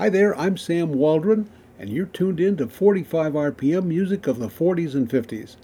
Hi 0.00 0.08
there, 0.08 0.34
I'm 0.38 0.56
Sam 0.56 0.94
Waldron, 0.94 1.50
and 1.78 1.90
you're 1.90 2.06
tuned 2.06 2.40
in 2.40 2.56
to 2.56 2.66
45 2.66 3.34
RPM 3.34 3.84
music 3.84 4.26
of 4.26 4.38
the 4.38 4.48
40s 4.48 4.94
and 4.94 5.06
50s. 5.06 5.56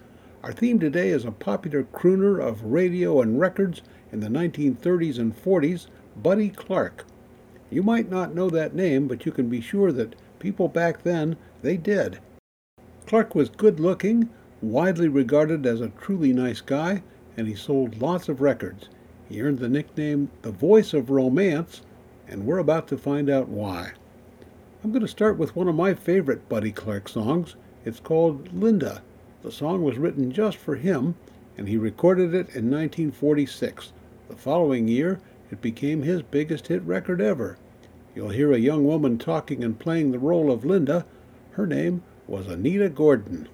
Our 0.42 0.52
theme 0.52 0.78
today 0.78 1.08
is 1.08 1.24
a 1.24 1.30
popular 1.30 1.84
crooner 1.84 2.38
of 2.38 2.62
radio 2.62 3.22
and 3.22 3.40
records 3.40 3.80
in 4.12 4.20
the 4.20 4.28
1930s 4.28 5.18
and 5.18 5.34
40s, 5.34 5.86
Buddy 6.22 6.50
Clark. 6.50 7.06
You 7.70 7.82
might 7.82 8.10
not 8.10 8.34
know 8.34 8.50
that 8.50 8.74
name, 8.74 9.08
but 9.08 9.24
you 9.24 9.32
can 9.32 9.48
be 9.48 9.62
sure 9.62 9.90
that 9.92 10.14
people 10.38 10.68
back 10.68 11.02
then, 11.02 11.36
they 11.62 11.76
did. 11.76 12.18
Clark 13.06 13.34
was 13.34 13.48
good 13.48 13.78
looking, 13.78 14.28
widely 14.60 15.08
regarded 15.08 15.64
as 15.66 15.80
a 15.80 15.88
truly 16.00 16.32
nice 16.32 16.60
guy, 16.60 17.02
and 17.36 17.46
he 17.46 17.54
sold 17.54 18.00
lots 18.00 18.28
of 18.28 18.40
records. 18.40 18.88
He 19.28 19.40
earned 19.42 19.58
the 19.58 19.68
nickname 19.68 20.30
the 20.42 20.50
Voice 20.50 20.94
of 20.94 21.10
Romance, 21.10 21.82
and 22.28 22.46
we're 22.46 22.58
about 22.58 22.88
to 22.88 22.98
find 22.98 23.28
out 23.30 23.48
why. 23.48 23.92
I'm 24.82 24.92
going 24.92 25.02
to 25.02 25.08
start 25.08 25.36
with 25.36 25.56
one 25.56 25.68
of 25.68 25.74
my 25.74 25.94
favorite 25.94 26.48
Buddy 26.48 26.72
Clark 26.72 27.08
songs. 27.08 27.56
It's 27.84 28.00
called 28.00 28.52
Linda. 28.52 29.02
The 29.42 29.52
song 29.52 29.82
was 29.82 29.98
written 29.98 30.32
just 30.32 30.56
for 30.56 30.76
him, 30.76 31.14
and 31.56 31.68
he 31.68 31.76
recorded 31.76 32.34
it 32.34 32.54
in 32.54 32.70
1946. 32.70 33.92
The 34.28 34.36
following 34.36 34.88
year, 34.88 35.20
it 35.50 35.60
became 35.60 36.02
his 36.02 36.22
biggest 36.22 36.66
hit 36.66 36.82
record 36.82 37.20
ever. 37.20 37.56
You'll 38.16 38.30
hear 38.30 38.50
a 38.50 38.58
young 38.58 38.86
woman 38.86 39.18
talking 39.18 39.62
and 39.62 39.78
playing 39.78 40.10
the 40.10 40.18
role 40.18 40.50
of 40.50 40.64
Linda. 40.64 41.04
Her 41.50 41.66
name 41.66 42.02
was 42.26 42.46
Anita 42.46 42.88
Gordon. 42.88 43.46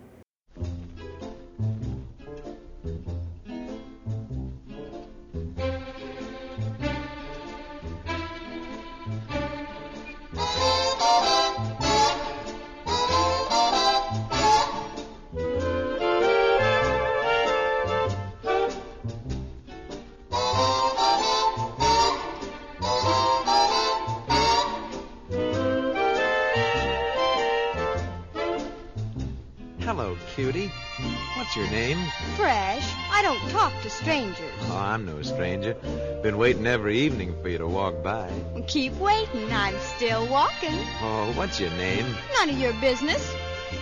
What's 30.44 31.54
your 31.54 31.70
name? 31.70 31.98
Fresh. 32.34 32.92
I 33.12 33.22
don't 33.22 33.50
talk 33.50 33.72
to 33.82 33.90
strangers. 33.90 34.50
Oh, 34.62 34.76
I'm 34.76 35.06
no 35.06 35.22
stranger. 35.22 35.74
Been 36.22 36.36
waiting 36.36 36.66
every 36.66 36.98
evening 36.98 37.40
for 37.40 37.48
you 37.48 37.58
to 37.58 37.68
walk 37.68 38.02
by. 38.02 38.28
Keep 38.66 38.98
waiting. 38.98 39.52
I'm 39.52 39.78
still 39.78 40.26
walking. 40.26 40.74
Oh, 41.00 41.32
what's 41.36 41.60
your 41.60 41.70
name? 41.70 42.06
None 42.34 42.50
of 42.50 42.58
your 42.58 42.72
business. 42.80 43.32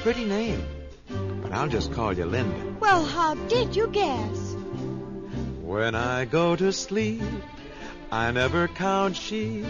Pretty 0.03 0.27
name. 0.27 0.63
But 1.41 1.53
I'll 1.53 1.69
just 1.69 1.93
call 1.93 2.13
you 2.13 2.27
Linda. 2.27 2.77
Well, 2.79 3.07
how 3.07 3.37
did 3.49 3.75
you 3.75 3.89
guess? 3.89 4.55
When 5.63 5.95
I 5.95 6.27
go 6.27 6.57
to 6.57 6.73
sleep, 6.73 7.23
I 8.13 8.33
never 8.33 8.69
count 8.69 9.17
sheep. 9.17 9.65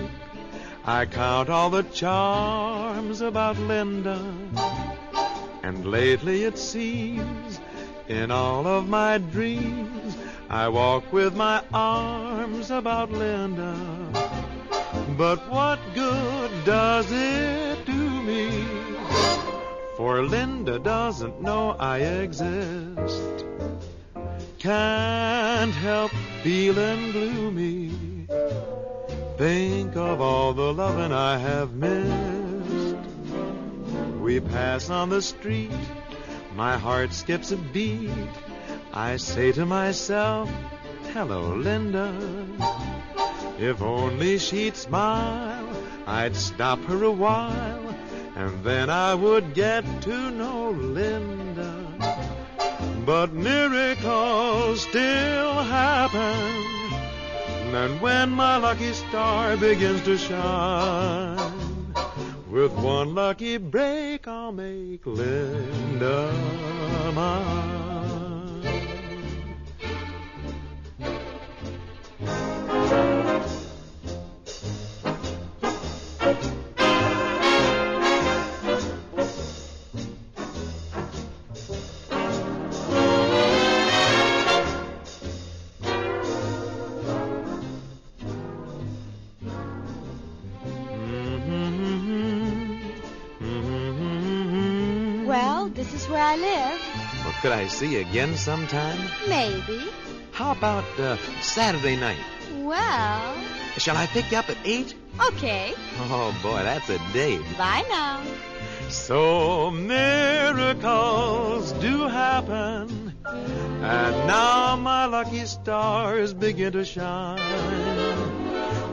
I 0.85 1.07
count 1.07 1.51
all 1.51 1.71
the 1.71 1.85
charms 1.85 3.21
about 3.21 3.59
Linda. 3.59 4.19
And 5.63 5.87
lately 5.87 6.45
it 6.45 6.59
seems 6.59 7.61
in 8.09 8.31
all 8.31 8.67
of 8.67 8.89
my 8.89 9.19
dreams, 9.19 10.17
I 10.49 10.69
walk 10.69 11.13
with 11.13 11.37
my 11.37 11.63
arms 11.73 12.71
about 12.71 13.13
Linda. 13.13 13.77
But 15.17 15.39
what 15.49 15.79
good 15.95 16.51
does 16.65 17.07
it 17.13 17.87
do 17.87 18.23
me? 18.23 18.65
For 19.97 20.23
Linda 20.23 20.79
doesn't 20.79 21.41
know 21.41 21.77
I 21.79 21.99
exist. 21.99 23.45
Can't 24.59 25.75
help 25.75 26.11
feeling 26.43 27.13
gloomy. 27.13 28.27
Think 29.37 29.95
of 29.97 30.21
all 30.21 30.53
the 30.53 30.73
loving 30.73 31.13
I 31.13 31.39
have 31.39 31.75
missed. 31.75 32.40
We 34.31 34.39
pass 34.39 34.91
on 34.91 35.09
the 35.09 35.23
street 35.23 35.73
my 36.55 36.79
heart 36.79 37.13
skips 37.13 37.51
a 37.51 37.57
beat. 37.57 38.13
I 38.95 39.17
say 39.17 39.51
to 39.51 39.67
myself, 39.67 40.49
hello, 41.13 41.57
Linda. 41.57 42.15
If 43.59 43.83
only 43.83 44.39
she'd 44.39 44.77
smile, 44.77 45.69
I'd 46.07 46.37
stop 46.37 46.79
her 46.85 47.03
a 47.03 47.11
while, 47.11 47.97
and 48.37 48.63
then 48.63 48.89
I 48.89 49.17
would 49.17 49.53
get 49.53 49.83
to 50.03 50.31
know 50.31 50.71
Linda. 50.71 51.75
But 53.05 53.33
miracles 53.33 54.83
still 54.83 55.55
happen, 55.65 56.47
and 57.75 58.01
when 58.01 58.31
my 58.31 58.59
lucky 58.59 58.93
star 58.93 59.57
begins 59.57 60.03
to 60.03 60.17
shine, 60.17 61.60
with 62.51 62.73
one 62.73 63.15
lucky 63.15 63.59
break, 63.59 64.27
I'll 64.27 64.53
make 64.53 65.07
Linda 65.07 66.33
mine. 67.15 67.90
Where 96.11 96.23
I 96.23 96.37
live. 96.37 97.25
Well, 97.25 97.35
could 97.41 97.53
I 97.53 97.69
see 97.69 97.95
you 97.95 98.01
again 98.01 98.37
sometime? 98.37 98.99
Maybe. 99.29 99.81
How 100.33 100.53
about 100.53 100.85
uh, 100.99 101.17
Saturday 101.41 101.97
night? 101.97 102.19
Well. 102.57 103.35
Shall 103.79 103.97
I 103.97 104.07
pick 104.07 104.31
you 104.31 104.39
up 104.39 104.51
at 104.51 104.57
8? 104.65 104.95
Okay. 105.29 105.75
Oh, 105.99 106.37
boy, 106.43 106.63
that's 106.63 106.89
a 106.91 106.99
date. 107.13 107.41
Bye 107.57 107.85
now. 107.89 108.23
So 108.89 109.71
miracles 109.71 111.73
do 111.73 112.09
happen. 112.09 113.15
And 113.25 114.27
now 114.27 114.77
my 114.77 115.07
lucky 115.07 115.47
stars 115.47 116.35
begin 116.35 116.73
to 116.73 116.85
shine. 116.85 117.39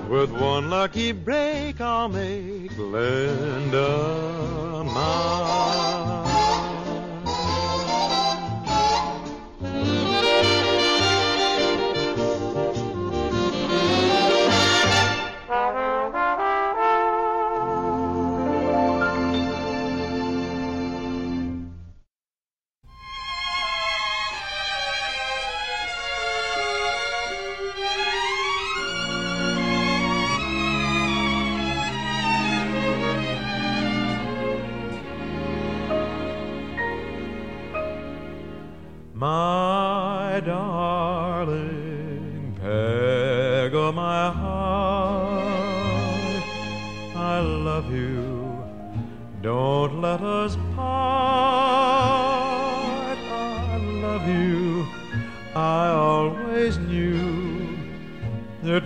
With 0.09 0.31
one 0.31 0.69
lucky 0.69 1.11
break, 1.11 1.81
I'll 1.81 2.07
make 2.09 2.77
Linda 2.77 4.83
mine. 4.85 6.06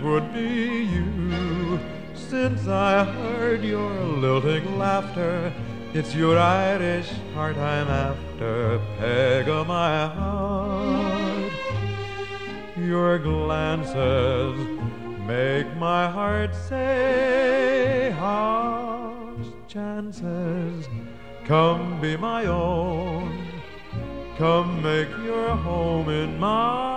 would 0.02 0.32
be 0.34 0.84
you. 0.94 1.78
Since 2.14 2.66
I 2.66 3.04
heard 3.04 3.62
your 3.62 3.90
lilting 4.24 4.78
laughter, 4.78 5.52
it's 5.94 6.14
your 6.14 6.38
Irish 6.38 7.10
heart 7.34 7.56
I'm 7.56 7.88
after, 7.88 8.80
peg 8.98 9.46
my 9.66 10.06
heart. 10.08 11.52
Your 12.76 13.18
glances 13.18 14.56
make 15.26 15.76
my 15.76 16.10
heart 16.10 16.54
say, 16.54 18.12
chances, 19.72 20.86
come 21.46 21.98
be 21.98 22.14
my 22.14 22.44
own, 22.44 23.48
come 24.36 24.82
make 24.82 25.08
your 25.24 25.56
home 25.56 26.10
in 26.10 26.38
mine. 26.38 26.91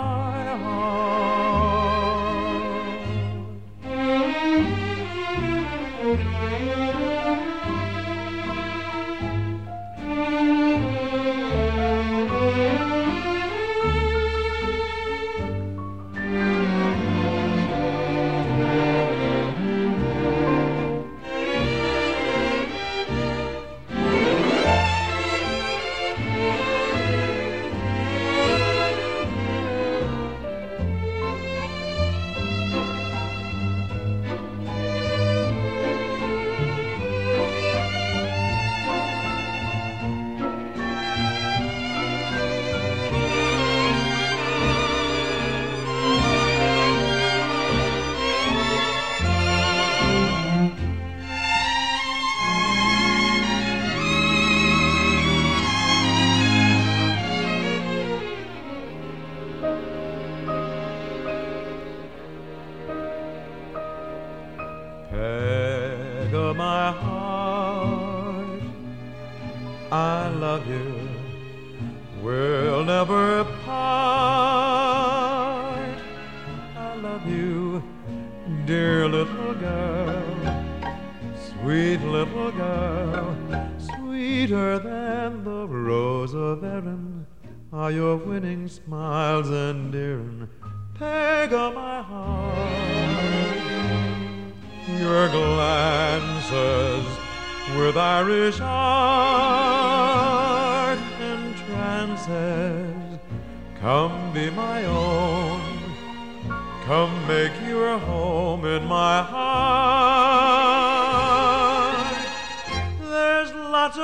From 113.86 114.02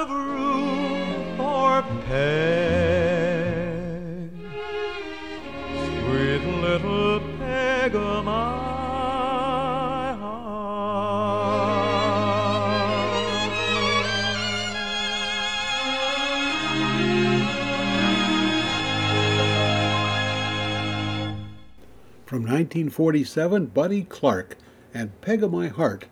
1947, 22.43 23.65
Buddy 23.65 24.03
Clark 24.03 24.57
and 24.93 25.19
Peg 25.21 25.41
of 25.41 25.51
My 25.51 25.69
Heart, 25.69 26.05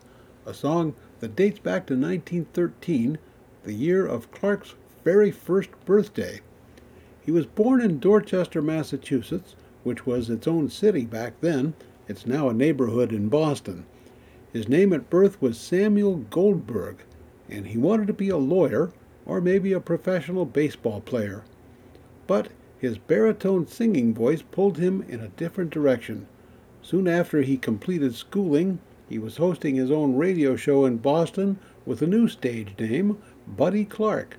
a 0.47 0.55
song 0.55 0.95
that 1.19 1.35
dates 1.35 1.59
back 1.59 1.85
to 1.85 1.93
1913, 1.93 3.19
the 3.63 3.73
year 3.73 4.05
of 4.05 4.31
Clark's 4.31 4.75
very 5.03 5.31
first 5.31 5.69
birthday. 5.85 6.41
He 7.21 7.31
was 7.31 7.45
born 7.45 7.81
in 7.81 7.99
Dorchester, 7.99 8.61
Massachusetts, 8.61 9.55
which 9.83 10.05
was 10.05 10.29
its 10.29 10.47
own 10.47 10.69
city 10.69 11.05
back 11.05 11.39
then. 11.41 11.73
It's 12.07 12.25
now 12.25 12.49
a 12.49 12.53
neighborhood 12.53 13.11
in 13.11 13.29
Boston. 13.29 13.85
His 14.51 14.67
name 14.67 14.93
at 14.93 15.09
birth 15.09 15.41
was 15.41 15.57
Samuel 15.57 16.17
Goldberg, 16.29 16.97
and 17.47 17.67
he 17.67 17.77
wanted 17.77 18.07
to 18.07 18.13
be 18.13 18.29
a 18.29 18.37
lawyer 18.37 18.91
or 19.25 19.41
maybe 19.41 19.73
a 19.73 19.79
professional 19.79 20.45
baseball 20.45 21.01
player. 21.01 21.43
But 22.25 22.49
his 22.79 22.97
baritone 22.97 23.67
singing 23.67 24.13
voice 24.13 24.41
pulled 24.41 24.77
him 24.77 25.03
in 25.07 25.19
a 25.19 25.27
different 25.27 25.69
direction. 25.69 26.27
Soon 26.81 27.07
after 27.07 27.41
he 27.41 27.57
completed 27.57 28.15
schooling, 28.15 28.79
he 29.07 29.19
was 29.19 29.37
hosting 29.37 29.75
his 29.75 29.91
own 29.91 30.15
radio 30.15 30.55
show 30.55 30.85
in 30.85 30.97
Boston 30.97 31.59
with 31.85 32.01
a 32.01 32.07
new 32.07 32.27
stage 32.27 32.73
name, 32.79 33.17
Buddy 33.57 33.83
Clark. 33.83 34.37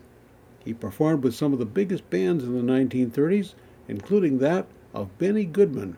He 0.64 0.72
performed 0.72 1.24
with 1.24 1.34
some 1.34 1.52
of 1.52 1.58
the 1.58 1.66
biggest 1.66 2.08
bands 2.10 2.44
in 2.44 2.54
the 2.54 2.72
1930s, 2.72 3.54
including 3.88 4.38
that 4.38 4.66
of 4.94 5.18
Benny 5.18 5.44
Goodman. 5.44 5.96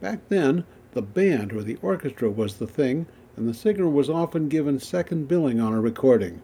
Back 0.00 0.28
then, 0.28 0.64
the 0.92 1.02
band 1.02 1.52
or 1.52 1.62
the 1.62 1.78
orchestra 1.82 2.30
was 2.30 2.56
the 2.56 2.66
thing, 2.66 3.06
and 3.36 3.48
the 3.48 3.54
singer 3.54 3.88
was 3.88 4.10
often 4.10 4.48
given 4.48 4.80
second 4.80 5.28
billing 5.28 5.60
on 5.60 5.72
a 5.72 5.80
recording. 5.80 6.42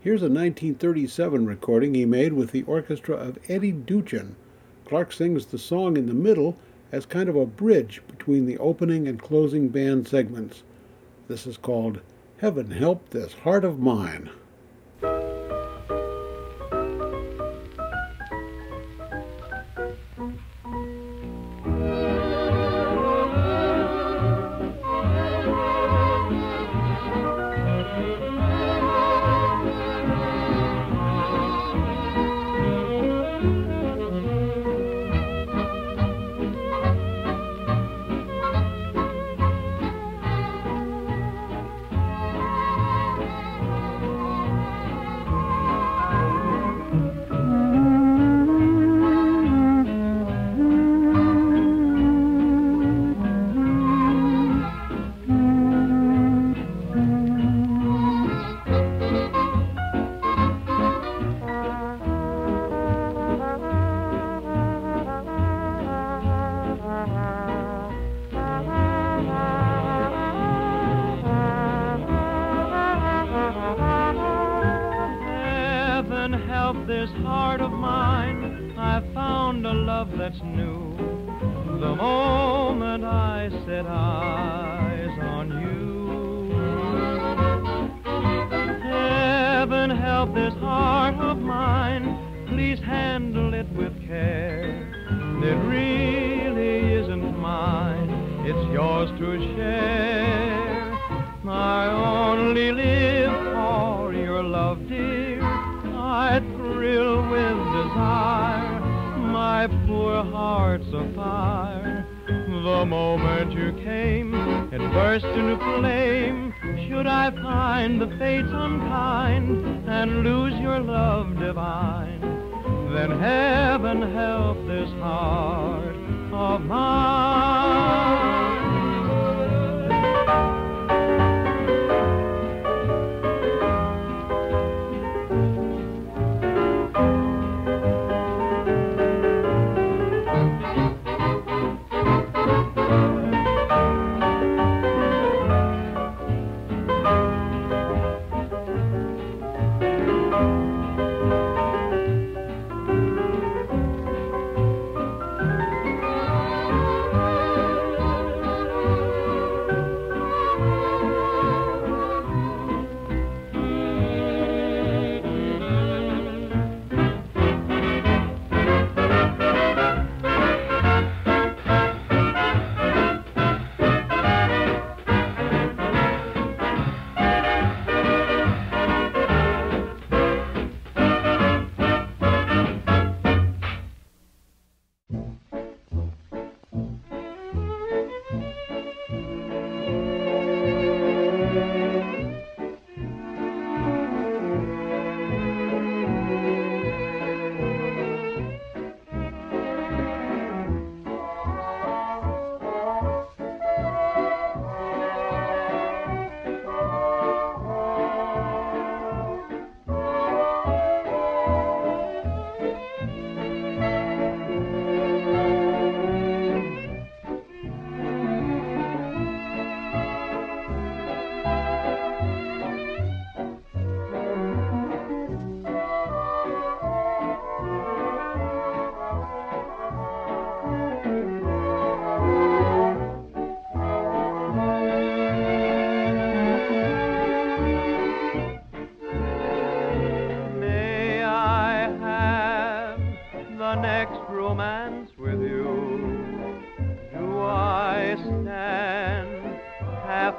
Here's 0.00 0.22
a 0.22 0.30
1937 0.30 1.46
recording 1.46 1.94
he 1.94 2.04
made 2.04 2.32
with 2.34 2.52
the 2.52 2.62
orchestra 2.62 3.16
of 3.16 3.38
Eddie 3.48 3.72
Duchin. 3.72 4.36
Clark 4.84 5.12
sings 5.12 5.46
the 5.46 5.58
song 5.58 5.96
in 5.96 6.06
the 6.06 6.14
middle 6.14 6.56
as 6.92 7.06
kind 7.06 7.28
of 7.28 7.34
a 7.34 7.44
bridge 7.44 8.02
between 8.06 8.46
the 8.46 8.58
opening 8.58 9.08
and 9.08 9.20
closing 9.20 9.68
band 9.68 10.06
segments. 10.06 10.62
This 11.26 11.44
is 11.44 11.56
called 11.56 12.00
Heaven 12.38 12.70
Help 12.70 13.10
This 13.10 13.32
Heart 13.32 13.64
of 13.64 13.80
Mine. 13.80 14.30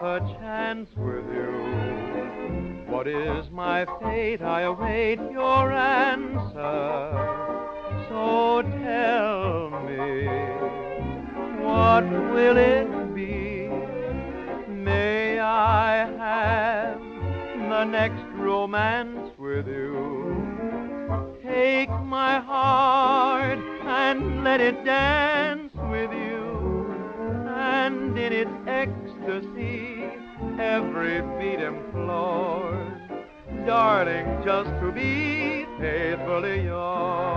A 0.01 0.20
chance 0.39 0.89
with 0.96 1.25
you? 1.34 2.86
What 2.88 3.08
is 3.08 3.50
my 3.50 3.86
fate? 4.01 4.42
I 4.42 4.62
await 4.62 5.20
your 5.32 5.72
answer. 5.72 7.13
So 8.08 8.62
tell 8.62 9.72
me, 9.86 10.27
what 11.63 12.04
will 12.32 12.58
it 12.58 13.16
be? 13.16 13.70
May 14.72 15.39
I 15.39 16.06
have 16.18 17.00
the 17.70 17.84
next 17.86 18.24
romance 18.36 19.32
with 19.38 19.68
you? 19.68 21.36
Take 21.44 21.89
my 21.89 22.39
heart 22.39 23.60
and 23.86 24.44
let 24.44 24.62
it 24.62 24.86
dance 24.86 25.74
with 25.89 26.12
you. 26.12 26.94
And 27.48 28.18
in 28.18 28.32
its 28.32 28.51
ecstasy, 28.68 29.87
every 30.67 31.21
beat 31.39 31.62
implores, 31.63 33.00
darling, 33.65 34.25
just 34.43 34.69
to 34.81 34.91
be 34.91 35.65
faithfully 35.79 36.65
yours. 36.65 37.37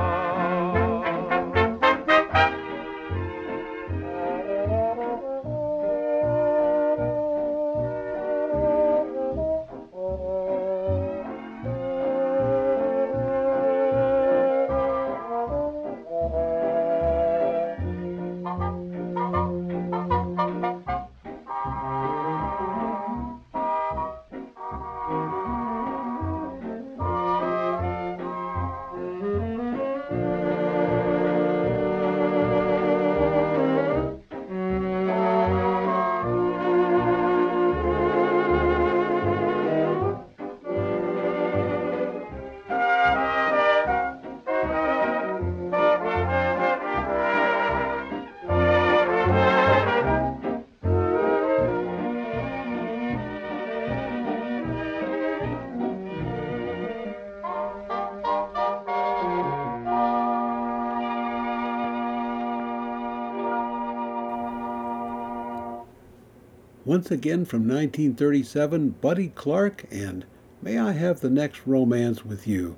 Once 67.01 67.11
again 67.11 67.47
from 67.47 67.61
1937, 67.61 68.91
Buddy 69.01 69.29
Clark 69.29 69.87
and 69.91 70.27
May 70.61 70.79
I 70.79 70.93
Have 70.93 71.21
the 71.21 71.31
Next 71.31 71.63
Romance 71.65 72.27
with 72.27 72.47
You. 72.47 72.77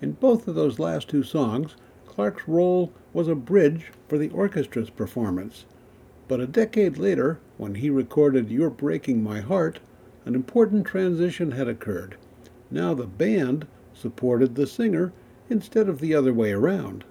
In 0.00 0.12
both 0.12 0.48
of 0.48 0.54
those 0.54 0.78
last 0.78 1.10
two 1.10 1.22
songs, 1.22 1.76
Clark's 2.06 2.48
role 2.48 2.94
was 3.12 3.28
a 3.28 3.34
bridge 3.34 3.92
for 4.08 4.16
the 4.16 4.30
orchestra's 4.30 4.88
performance. 4.88 5.66
But 6.28 6.40
a 6.40 6.46
decade 6.46 6.96
later, 6.96 7.40
when 7.58 7.74
he 7.74 7.90
recorded 7.90 8.50
You're 8.50 8.70
Breaking 8.70 9.22
My 9.22 9.40
Heart, 9.40 9.80
an 10.24 10.34
important 10.34 10.86
transition 10.86 11.50
had 11.50 11.68
occurred. 11.68 12.16
Now 12.70 12.94
the 12.94 13.06
band 13.06 13.66
supported 13.92 14.54
the 14.54 14.66
singer 14.66 15.12
instead 15.50 15.90
of 15.90 16.00
the 16.00 16.14
other 16.14 16.32
way 16.32 16.52
around. 16.52 17.04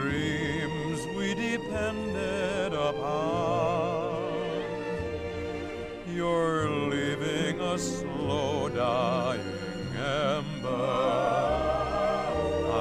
Dreams 0.00 1.06
we 1.16 1.34
depended 1.34 2.72
upon. 2.72 4.32
You're 6.08 6.70
leaving 6.70 7.60
a 7.60 7.78
slow 7.78 8.68
dying 8.70 9.40
ember. 9.96 10.68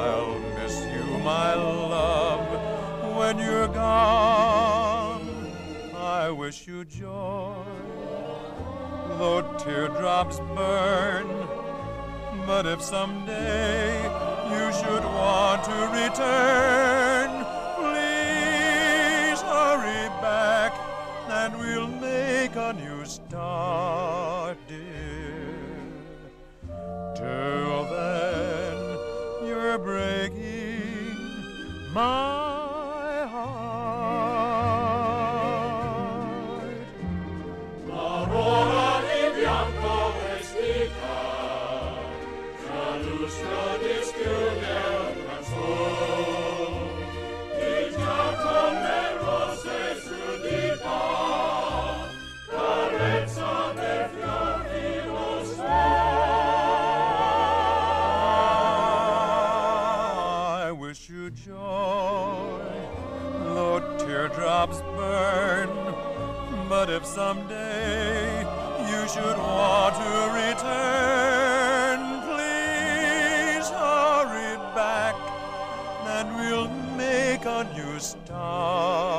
I'll 0.01 0.39
miss 0.57 0.79
you, 0.93 1.05
my 1.19 1.53
love, 1.55 3.17
when 3.17 3.38
you're 3.39 3.67
gone. 3.67 5.27
I 5.95 6.31
wish 6.31 6.67
you 6.67 6.85
joy, 6.85 7.65
though 9.17 9.41
teardrops 9.57 10.39
burn. 10.55 11.27
But 12.47 12.65
if 12.65 12.81
someday 12.81 14.03
you 14.49 14.71
should 14.73 15.03
want 15.03 15.63
to 15.65 15.77
return, 16.01 17.08
start, 23.29 24.57
dear. 24.67 24.79
Till 27.15 27.83
then, 27.86 28.98
you're 29.48 29.77
breaking 29.77 31.15
my 31.93 32.48
But 66.79 66.89
if 66.91 67.05
someday 67.05 68.39
you 68.89 69.01
should 69.09 69.38
want 69.38 69.95
to 69.95 70.13
return, 70.43 71.99
please 72.23 73.67
hurry 73.69 74.56
back 74.73 75.15
and 76.15 76.34
we'll 76.38 76.69
make 76.95 77.43
a 77.43 77.67
new 77.75 77.99
start, 77.99 79.18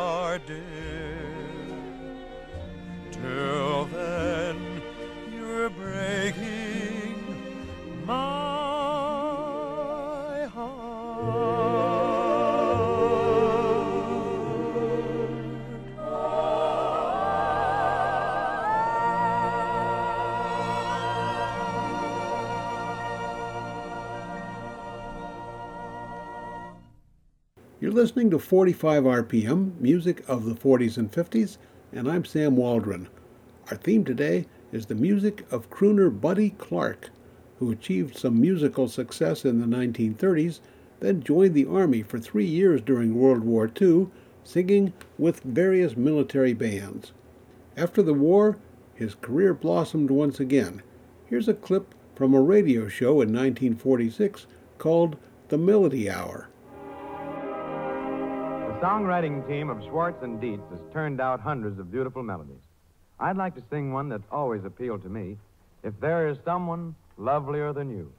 listening 28.00 28.30
to 28.30 28.38
45 28.38 29.04
RPM, 29.04 29.78
music 29.78 30.26
of 30.26 30.46
the 30.46 30.54
40s 30.54 30.96
and 30.96 31.12
50s, 31.12 31.58
and 31.92 32.10
I'm 32.10 32.24
Sam 32.24 32.56
Waldron. 32.56 33.10
Our 33.70 33.76
theme 33.76 34.06
today 34.06 34.46
is 34.72 34.86
the 34.86 34.94
music 34.94 35.44
of 35.50 35.68
crooner 35.68 36.08
Buddy 36.08 36.48
Clark, 36.56 37.10
who 37.58 37.70
achieved 37.70 38.16
some 38.16 38.40
musical 38.40 38.88
success 38.88 39.44
in 39.44 39.60
the 39.60 39.66
1930s, 39.66 40.60
then 41.00 41.22
joined 41.22 41.52
the 41.52 41.66
Army 41.66 42.02
for 42.02 42.18
three 42.18 42.46
years 42.46 42.80
during 42.80 43.16
World 43.16 43.44
War 43.44 43.70
II, 43.78 44.06
singing 44.44 44.94
with 45.18 45.42
various 45.42 45.94
military 45.94 46.54
bands. 46.54 47.12
After 47.76 48.00
the 48.00 48.14
war, 48.14 48.56
his 48.94 49.14
career 49.14 49.52
blossomed 49.52 50.10
once 50.10 50.40
again. 50.40 50.80
Here's 51.26 51.48
a 51.48 51.52
clip 51.52 51.94
from 52.14 52.32
a 52.32 52.40
radio 52.40 52.88
show 52.88 53.20
in 53.20 53.28
1946 53.28 54.46
called 54.78 55.18
The 55.48 55.58
Melody 55.58 56.08
Hour. 56.08 56.48
Songwriting 58.80 59.46
team 59.46 59.68
of 59.68 59.82
Schwartz 59.82 60.22
and 60.22 60.40
Dietz 60.40 60.62
has 60.70 60.80
turned 60.90 61.20
out 61.20 61.38
hundreds 61.38 61.78
of 61.78 61.92
beautiful 61.92 62.22
melodies. 62.22 62.62
I'd 63.18 63.36
like 63.36 63.54
to 63.56 63.62
sing 63.68 63.92
one 63.92 64.08
that's 64.08 64.24
always 64.32 64.64
appealed 64.64 65.02
to 65.02 65.10
me. 65.10 65.36
If 65.82 65.92
there 66.00 66.28
is 66.28 66.38
someone 66.46 66.94
lovelier 67.18 67.74
than 67.74 67.90
you. 67.90 68.10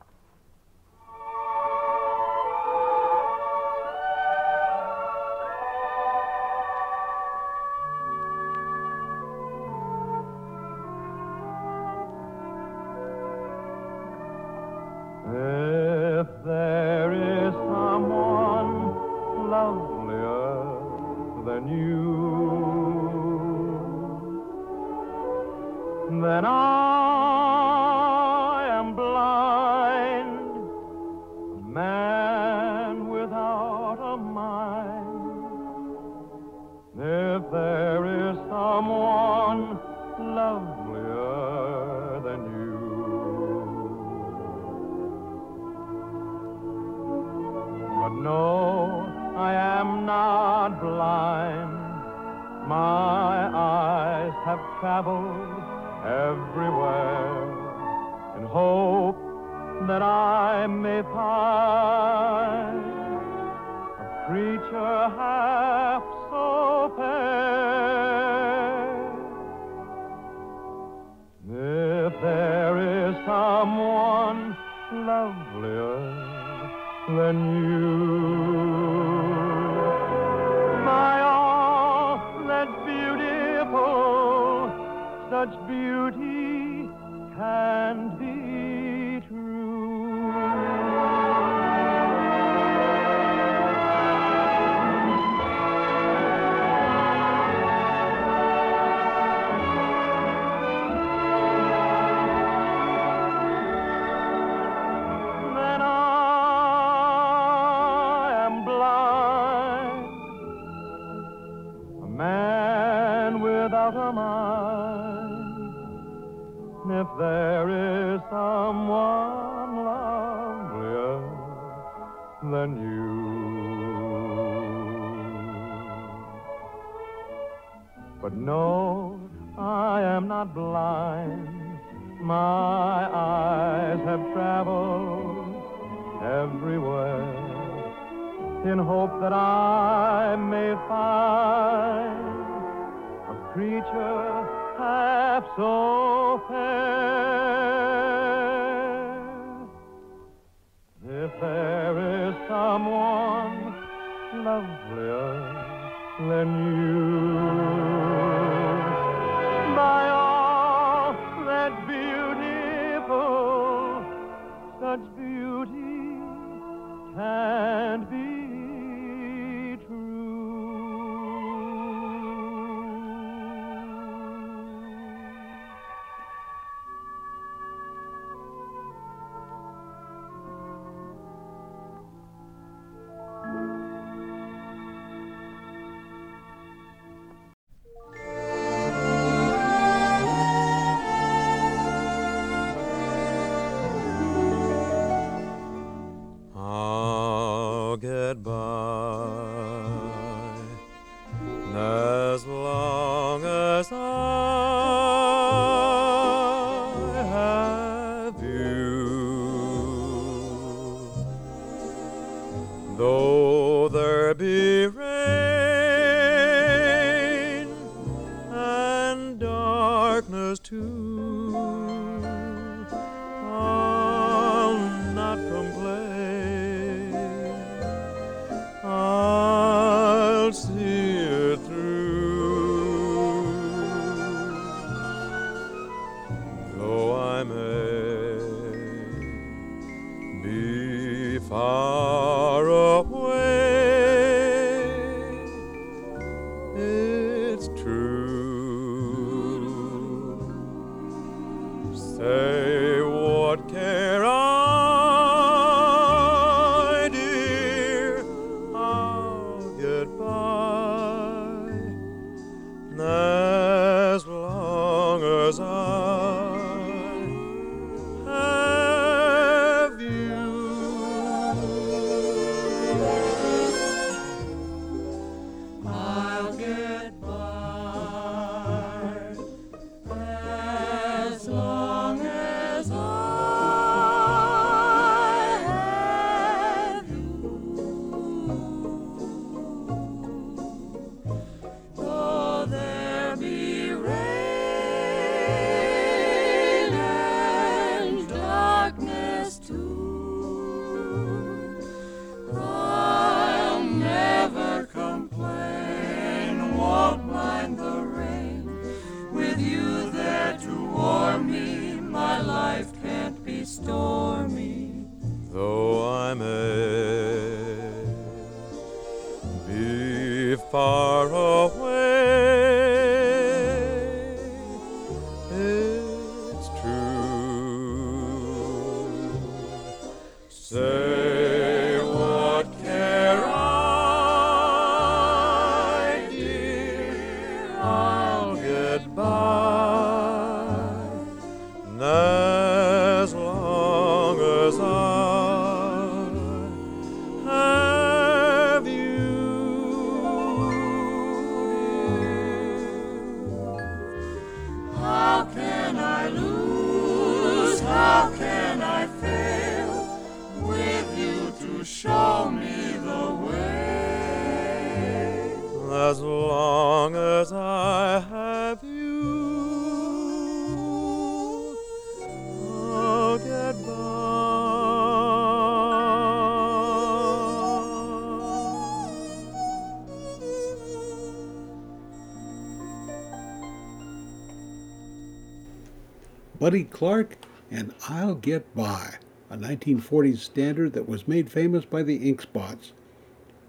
Buddy 386.72 386.86
Clark 386.86 387.36
and 387.70 387.94
I'll 388.08 388.36
Get 388.36 388.74
By, 388.74 389.16
a 389.50 389.58
1940s 389.58 390.38
standard 390.38 390.94
that 390.94 391.06
was 391.06 391.28
made 391.28 391.52
famous 391.52 391.84
by 391.84 392.02
the 392.02 392.30
Ink 392.30 392.44
Spots. 392.44 392.94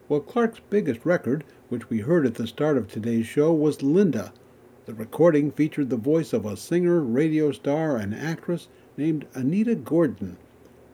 Well, 0.08 0.20
Clark's 0.20 0.60
biggest 0.70 1.04
record, 1.04 1.42
which 1.68 1.90
we 1.90 1.98
heard 1.98 2.24
at 2.26 2.36
the 2.36 2.46
start 2.46 2.76
of 2.76 2.86
today's 2.86 3.26
show, 3.26 3.52
was 3.52 3.82
Linda. 3.82 4.32
The 4.86 4.94
recording 4.94 5.50
featured 5.50 5.90
the 5.90 5.96
voice 5.96 6.32
of 6.32 6.46
a 6.46 6.56
singer, 6.56 7.00
radio 7.00 7.50
star, 7.50 7.96
and 7.96 8.14
actress 8.14 8.68
named 8.96 9.26
Anita 9.34 9.74
Gordon. 9.74 10.36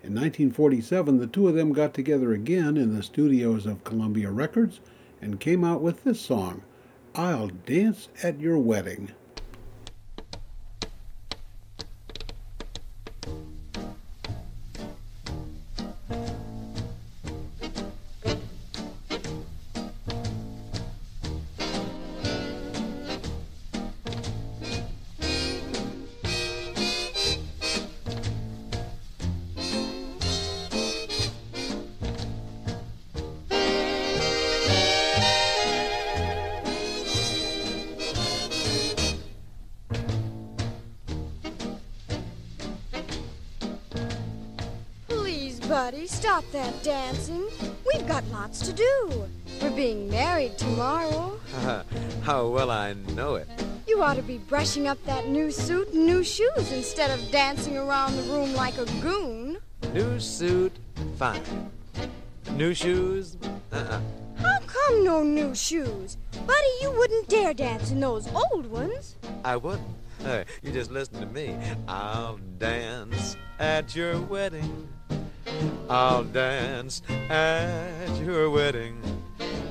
In 0.02 0.14
1947, 0.14 1.18
the 1.18 1.26
two 1.26 1.46
of 1.46 1.56
them 1.56 1.74
got 1.74 1.92
together 1.92 2.32
again 2.32 2.78
in 2.78 2.96
the 2.96 3.02
studios 3.02 3.66
of 3.66 3.84
Columbia 3.84 4.30
Records 4.30 4.80
and 5.20 5.38
came 5.38 5.62
out 5.62 5.82
with 5.82 6.04
this 6.04 6.22
song, 6.22 6.62
I'll 7.14 7.48
Dance 7.66 8.08
at 8.22 8.40
Your 8.40 8.58
Wedding. 8.58 9.10
Stop 46.18 46.44
that 46.50 46.82
dancing. 46.82 47.46
We've 47.86 48.04
got 48.08 48.26
lots 48.32 48.58
to 48.66 48.72
do. 48.72 49.28
We're 49.62 49.70
being 49.70 50.10
married 50.10 50.58
tomorrow. 50.58 51.38
How 52.22 52.48
well 52.48 52.72
I 52.72 52.94
know 53.14 53.36
it. 53.36 53.46
You 53.86 54.02
ought 54.02 54.16
to 54.16 54.22
be 54.22 54.38
brushing 54.38 54.88
up 54.88 54.98
that 55.04 55.28
new 55.28 55.52
suit 55.52 55.92
and 55.92 56.06
new 56.06 56.24
shoes 56.24 56.72
instead 56.72 57.12
of 57.16 57.30
dancing 57.30 57.78
around 57.78 58.16
the 58.16 58.22
room 58.22 58.52
like 58.54 58.78
a 58.78 58.86
goon. 59.00 59.58
New 59.92 60.18
suit, 60.18 60.72
fine. 61.16 61.70
New 62.50 62.74
shoes, 62.74 63.36
uh-uh. 63.70 64.00
How 64.42 64.58
come 64.66 65.04
no 65.04 65.22
new 65.22 65.54
shoes? 65.54 66.16
Buddy, 66.32 66.72
you 66.82 66.90
wouldn't 66.98 67.28
dare 67.28 67.54
dance 67.54 67.92
in 67.92 68.00
those 68.00 68.26
old 68.34 68.66
ones. 68.66 69.14
I 69.44 69.56
wouldn't. 69.56 69.86
Hey, 70.18 70.46
you 70.64 70.72
just 70.72 70.90
listen 70.90 71.20
to 71.20 71.26
me. 71.26 71.56
I'll 71.86 72.40
dance 72.58 73.36
at 73.60 73.94
your 73.94 74.20
wedding. 74.22 74.88
I'll 75.88 76.24
dance 76.24 77.02
at 77.30 78.16
your 78.20 78.50
wedding. 78.50 79.00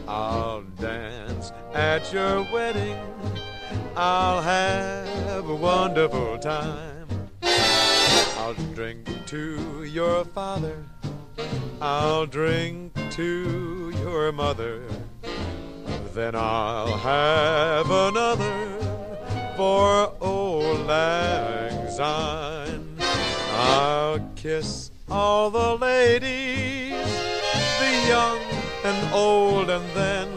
I'll 0.08 0.62
dance 0.80 1.52
at 1.73 2.12
your 2.13 2.43
wedding. 2.52 2.97
I'll 3.95 4.41
have 4.41 5.50
a 5.50 5.56
wonderful 5.56 6.38
time. 6.39 7.08
I'll 8.38 8.54
drink 8.73 9.10
to 9.28 9.84
your 9.84 10.23
father. 10.23 10.84
I'll 11.82 12.26
drink 12.26 12.93
to 13.12 13.93
your 14.04 14.32
mother. 14.32 14.82
Then 16.13 16.36
I'll 16.36 16.97
have 16.97 17.91
another 17.91 18.78
for 19.58 20.13
old 20.21 20.88
lang 20.88 21.89
syne. 21.91 22.95
I'll 23.52 24.19
kiss 24.36 24.87
all 25.09 25.49
the 25.49 25.75
ladies, 25.75 26.91
the 27.79 28.05
young 28.07 28.39
and 28.83 29.13
old, 29.13 29.69
and 29.69 29.89
then 29.91 30.27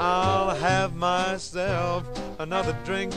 I'll 0.00 0.54
have 0.54 0.94
myself 0.94 2.04
another 2.38 2.76
drink, 2.84 3.12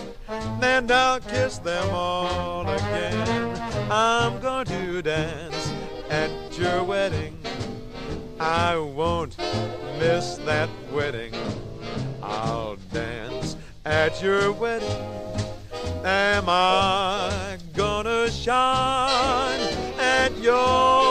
and 0.62 0.92
I'll 0.92 1.20
kiss 1.20 1.58
them 1.60 1.90
all 1.92 2.68
again. 2.68 3.92
I'm 3.92 4.40
going 4.40 4.66
to 4.68 5.02
dance 5.02 5.74
at 6.10 6.32
your 6.58 6.84
wedding. 6.84 7.38
I 8.40 8.78
won't 8.78 9.38
miss 10.00 10.38
that 10.46 10.70
wedding. 10.92 11.34
I'll 12.24 12.78
dance 12.92 13.56
at 13.86 14.22
your 14.24 14.52
wedding. 14.52 14.90
Am 16.04 16.46
I 16.48 17.58
gonna 17.76 18.32
shine 18.32 19.61
at 20.48 21.11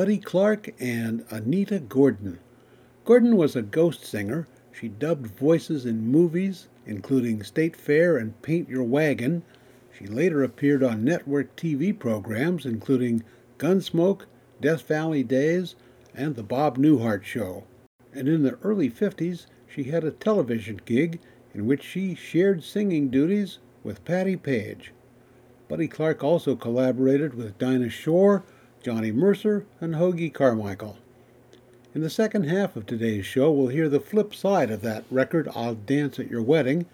Buddy 0.00 0.16
Clark 0.16 0.70
and 0.80 1.26
Anita 1.28 1.78
Gordon. 1.78 2.38
Gordon 3.04 3.36
was 3.36 3.54
a 3.54 3.60
ghost 3.60 4.02
singer. 4.02 4.48
She 4.72 4.88
dubbed 4.88 5.26
voices 5.26 5.84
in 5.84 6.06
movies, 6.06 6.68
including 6.86 7.42
State 7.42 7.76
Fair 7.76 8.16
and 8.16 8.40
Paint 8.40 8.70
Your 8.70 8.82
Wagon. 8.82 9.42
She 9.92 10.06
later 10.06 10.42
appeared 10.42 10.82
on 10.82 11.04
network 11.04 11.54
TV 11.54 11.92
programs, 11.92 12.64
including 12.64 13.24
Gunsmoke, 13.58 14.22
Death 14.58 14.88
Valley 14.88 15.22
Days, 15.22 15.74
and 16.14 16.34
The 16.34 16.44
Bob 16.44 16.78
Newhart 16.78 17.24
Show. 17.24 17.64
And 18.14 18.26
in 18.26 18.42
the 18.42 18.58
early 18.62 18.88
50s, 18.88 19.44
she 19.68 19.82
had 19.82 20.02
a 20.02 20.10
television 20.10 20.80
gig 20.86 21.20
in 21.52 21.66
which 21.66 21.82
she 21.82 22.14
shared 22.14 22.64
singing 22.64 23.10
duties 23.10 23.58
with 23.84 24.06
Patti 24.06 24.38
Page. 24.38 24.94
Buddy 25.68 25.88
Clark 25.88 26.24
also 26.24 26.56
collaborated 26.56 27.34
with 27.34 27.58
Dinah 27.58 27.90
Shore, 27.90 28.44
Johnny 28.82 29.12
Mercer, 29.12 29.66
and 29.78 29.94
Hoagy 29.94 30.32
Carmichael. 30.32 30.96
In 31.94 32.00
the 32.00 32.08
second 32.08 32.44
half 32.44 32.76
of 32.76 32.86
today's 32.86 33.26
show, 33.26 33.52
we'll 33.52 33.68
hear 33.68 33.90
the 33.90 34.00
flip 34.00 34.34
side 34.34 34.70
of 34.70 34.80
that 34.80 35.04
record, 35.10 35.50
I'll 35.54 35.74
Dance 35.74 36.18
at 36.18 36.30
Your 36.30 36.40
Wedding, 36.40 36.86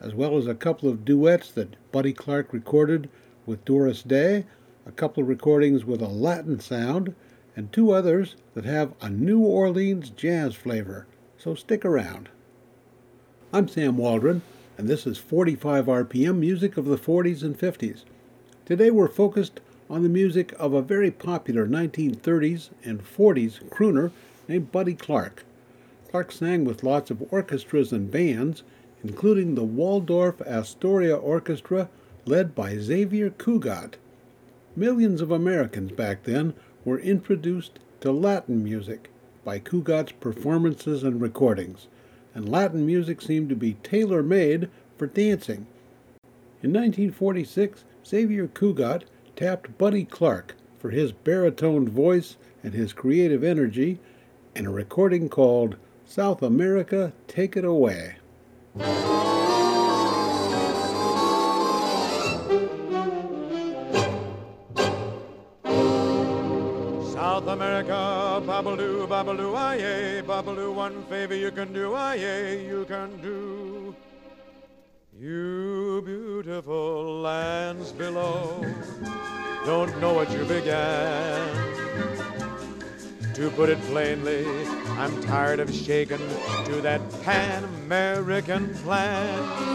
as 0.00 0.14
well 0.14 0.38
as 0.38 0.46
a 0.46 0.54
couple 0.54 0.88
of 0.88 1.04
duets 1.04 1.50
that 1.50 1.76
Buddy 1.92 2.14
Clark 2.14 2.52
recorded 2.52 3.10
with 3.44 3.64
Doris 3.66 4.02
Day, 4.02 4.46
a 4.86 4.92
couple 4.92 5.22
of 5.22 5.28
recordings 5.28 5.84
with 5.84 6.00
a 6.00 6.08
Latin 6.08 6.60
sound, 6.60 7.14
and 7.54 7.70
two 7.70 7.92
others 7.92 8.36
that 8.54 8.64
have 8.64 8.94
a 9.02 9.10
New 9.10 9.40
Orleans 9.40 10.08
jazz 10.08 10.54
flavor. 10.54 11.06
So 11.36 11.54
stick 11.54 11.84
around. 11.84 12.30
I'm 13.52 13.68
Sam 13.68 13.98
Waldron, 13.98 14.40
and 14.78 14.88
this 14.88 15.06
is 15.06 15.18
45 15.18 15.86
RPM 15.86 16.38
music 16.38 16.78
of 16.78 16.86
the 16.86 16.96
40s 16.96 17.42
and 17.42 17.58
50s. 17.58 18.04
Today 18.64 18.90
we're 18.90 19.08
focused 19.08 19.60
on 19.90 20.02
the 20.02 20.08
music 20.08 20.54
of 20.58 20.72
a 20.72 20.82
very 20.82 21.10
popular 21.10 21.66
1930s 21.66 22.70
and 22.84 23.02
40s 23.04 23.62
crooner 23.68 24.10
named 24.48 24.72
Buddy 24.72 24.94
Clark. 24.94 25.44
Clark 26.10 26.32
sang 26.32 26.64
with 26.64 26.82
lots 26.82 27.10
of 27.10 27.22
orchestras 27.30 27.92
and 27.92 28.10
bands, 28.10 28.62
including 29.02 29.54
the 29.54 29.64
Waldorf 29.64 30.40
Astoria 30.42 31.16
Orchestra 31.16 31.88
led 32.24 32.54
by 32.54 32.76
Xavier 32.76 33.30
Cugat. 33.30 33.94
Millions 34.76 35.20
of 35.20 35.30
Americans 35.30 35.92
back 35.92 36.24
then 36.24 36.54
were 36.84 36.98
introduced 36.98 37.78
to 38.00 38.10
Latin 38.10 38.64
music 38.64 39.10
by 39.44 39.58
Cugat's 39.58 40.12
performances 40.12 41.02
and 41.02 41.20
recordings, 41.20 41.86
and 42.34 42.48
Latin 42.48 42.86
music 42.86 43.20
seemed 43.20 43.48
to 43.50 43.56
be 43.56 43.74
tailor 43.82 44.22
made 44.22 44.70
for 44.96 45.06
dancing. 45.06 45.66
In 46.62 46.72
1946, 46.72 47.84
Xavier 48.06 48.48
Cugat 48.48 49.02
tapped 49.36 49.76
Buddy 49.78 50.04
Clark 50.04 50.54
for 50.78 50.90
his 50.90 51.12
baritone 51.12 51.88
voice 51.88 52.36
and 52.62 52.72
his 52.74 52.92
creative 52.92 53.42
energy 53.42 53.98
in 54.54 54.66
a 54.66 54.70
recording 54.70 55.28
called 55.28 55.76
South 56.06 56.42
America 56.42 57.12
Take 57.26 57.56
It 57.56 57.64
Away. 57.64 58.16
South 67.12 67.48
America, 67.48 68.42
Bubble-doo, 68.46 69.06
bubble-doo, 69.06 69.54
aye, 69.56 70.22
bubble-doo, 70.26 70.72
one 70.72 71.04
favor 71.06 71.34
you 71.34 71.50
can 71.50 71.72
do, 71.72 71.94
aye, 71.94 72.16
you 72.68 72.84
can 72.88 73.20
do. 73.20 73.94
You 75.20 76.02
beautiful 76.04 77.20
lands 77.20 77.92
below 77.92 78.66
don't 79.64 80.00
know 80.00 80.12
what 80.12 80.30
you 80.32 80.44
began. 80.44 81.48
To 83.34 83.50
put 83.50 83.68
it 83.68 83.80
plainly, 83.82 84.44
I'm 84.98 85.22
tired 85.22 85.60
of 85.60 85.72
shaking 85.72 86.18
to 86.66 86.80
that 86.82 87.00
Pan 87.22 87.62
American 87.64 88.74
plan. 88.74 89.74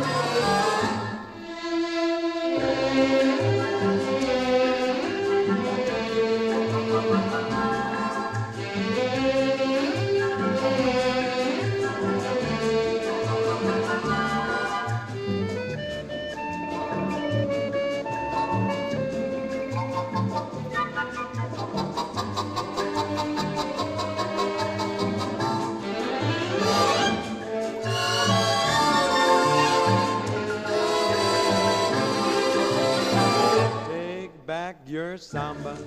Samba, 35.30 35.78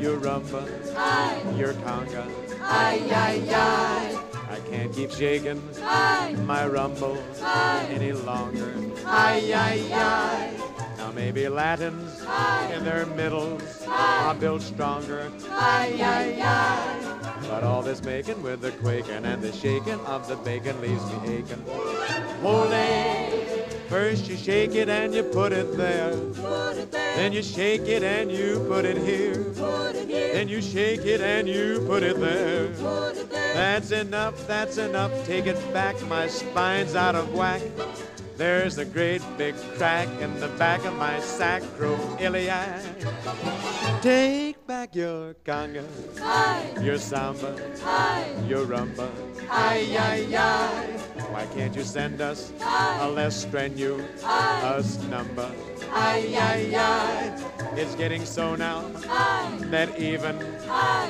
your 0.00 0.16
rumba, 0.16 0.64
your 1.58 1.74
conga. 1.84 2.24
I 4.48 4.58
can't 4.70 4.90
keep 4.94 5.10
shaking 5.10 5.60
my 6.46 6.66
rumble 6.66 7.18
any 7.90 8.12
longer. 8.12 8.74
Now 10.96 11.12
maybe 11.14 11.46
Latins 11.50 12.22
in 12.72 12.82
their 12.82 13.04
middles 13.04 13.84
are 13.86 14.34
built 14.34 14.62
stronger. 14.62 15.30
But 17.50 17.62
all 17.62 17.82
this 17.82 18.02
making 18.02 18.42
with 18.42 18.62
the 18.62 18.70
quaking 18.72 19.26
and 19.26 19.42
the 19.42 19.52
shaking 19.52 20.00
of 20.06 20.26
the 20.28 20.36
bacon 20.36 20.80
leaves 20.80 21.04
me 21.12 21.36
aching. 21.36 21.62
Holy, 22.40 23.35
first 23.88 24.28
you 24.28 24.36
shake 24.36 24.74
it 24.74 24.88
and 24.88 25.14
you 25.14 25.22
put 25.22 25.52
it 25.52 25.76
there. 25.76 26.14
Then 27.16 27.32
you 27.32 27.42
shake 27.42 27.82
it 27.82 28.02
and 28.02 28.30
you 28.30 28.64
put 28.68 28.84
it 28.84 28.98
here. 28.98 29.34
Then 29.36 30.48
you 30.48 30.60
shake 30.60 31.04
it 31.04 31.20
and 31.20 31.48
you 31.48 31.82
put 31.86 32.02
it 32.02 32.18
there. 32.20 32.68
That's 33.54 33.90
enough, 33.90 34.46
that's 34.46 34.76
enough. 34.78 35.12
Take 35.26 35.46
it 35.46 35.58
back, 35.72 36.00
my 36.08 36.26
spine's 36.26 36.94
out 36.94 37.14
of 37.14 37.32
whack. 37.34 37.62
There's 38.36 38.76
a 38.76 38.84
great 38.84 39.22
big 39.38 39.56
crack 39.78 40.08
in 40.20 40.38
the 40.40 40.48
back 40.58 40.84
of 40.84 40.94
my 40.96 41.16
sacroiliac. 41.20 42.82
Take 44.02 44.45
back 44.66 44.96
your 44.96 45.34
conga, 45.44 45.84
your 46.82 46.98
samba, 46.98 47.54
your 48.48 48.66
rumba. 48.66 49.08
Ay, 49.48 49.96
ay, 49.96 50.26
ay. 50.34 50.86
Why 51.30 51.46
can't 51.54 51.76
you 51.76 51.84
send 51.84 52.20
us 52.20 52.52
a 52.60 53.08
less 53.08 53.42
strenuous 53.42 54.98
number? 55.08 55.48
Ay, 55.92 56.34
ay, 56.34 56.74
ay. 56.74 57.30
It's 57.76 57.94
getting 57.94 58.24
so 58.24 58.56
now 58.56 58.88
that 59.70 60.00
even 60.00 60.34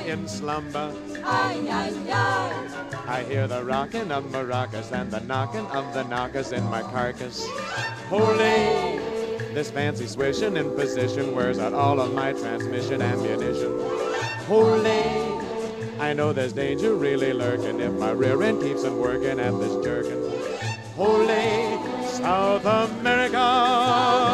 in 0.05 0.27
slumber, 0.27 0.93
I 1.25 3.23
hear 3.27 3.47
the 3.47 3.65
rocking 3.65 4.11
of 4.11 4.25
maracas 4.25 4.91
and 4.91 5.09
the 5.09 5.21
knocking 5.21 5.65
of 5.73 5.95
the 5.95 6.03
knockers 6.03 6.51
in 6.51 6.63
my 6.65 6.83
carcass. 6.83 7.47
Holy! 8.09 9.16
This 9.53 9.71
fancy 9.71 10.07
swishing 10.07 10.57
in 10.57 10.75
position 10.75 11.33
wears 11.35 11.59
out 11.59 11.73
all 11.73 11.99
of 11.99 12.13
my 12.13 12.33
transmission 12.33 13.01
ammunition. 13.01 13.79
Holy! 14.45 15.27
I 15.99 16.13
know 16.13 16.31
there's 16.31 16.53
danger 16.53 16.93
really 16.93 17.33
lurking 17.33 17.79
if 17.79 17.91
my 17.93 18.11
rear 18.11 18.41
end 18.43 18.61
keeps 18.61 18.83
on 18.83 18.99
working 18.99 19.39
at 19.39 19.51
this 19.59 19.83
jerkin. 19.83 20.21
Holy 20.95 21.77
South 22.07 22.65
America, 22.65 24.26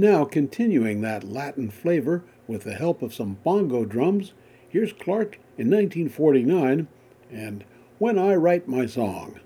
And 0.00 0.08
now, 0.10 0.24
continuing 0.24 1.02
that 1.02 1.24
Latin 1.24 1.68
flavor 1.68 2.24
with 2.46 2.64
the 2.64 2.72
help 2.72 3.02
of 3.02 3.12
some 3.12 3.36
bongo 3.44 3.84
drums, 3.84 4.32
here's 4.66 4.94
Clark 4.94 5.34
in 5.58 5.68
1949 5.68 6.88
and 7.30 7.64
When 7.98 8.18
I 8.18 8.34
Write 8.36 8.66
My 8.66 8.86
Song. 8.86 9.40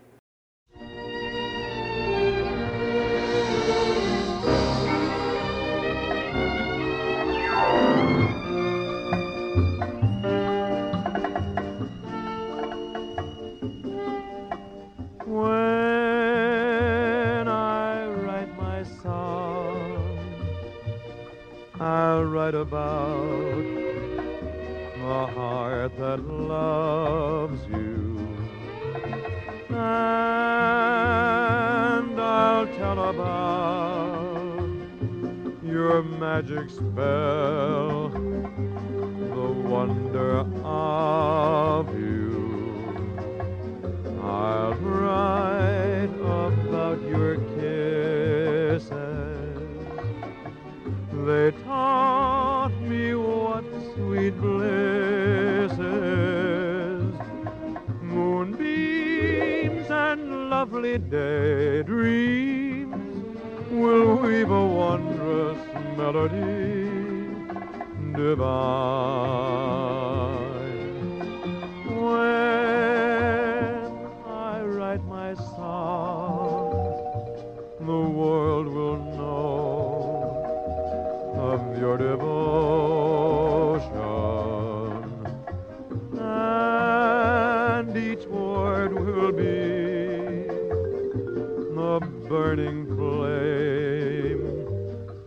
Burning 92.55 92.87
flame 92.87 94.45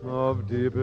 of 0.08 0.46
deep 0.48 0.74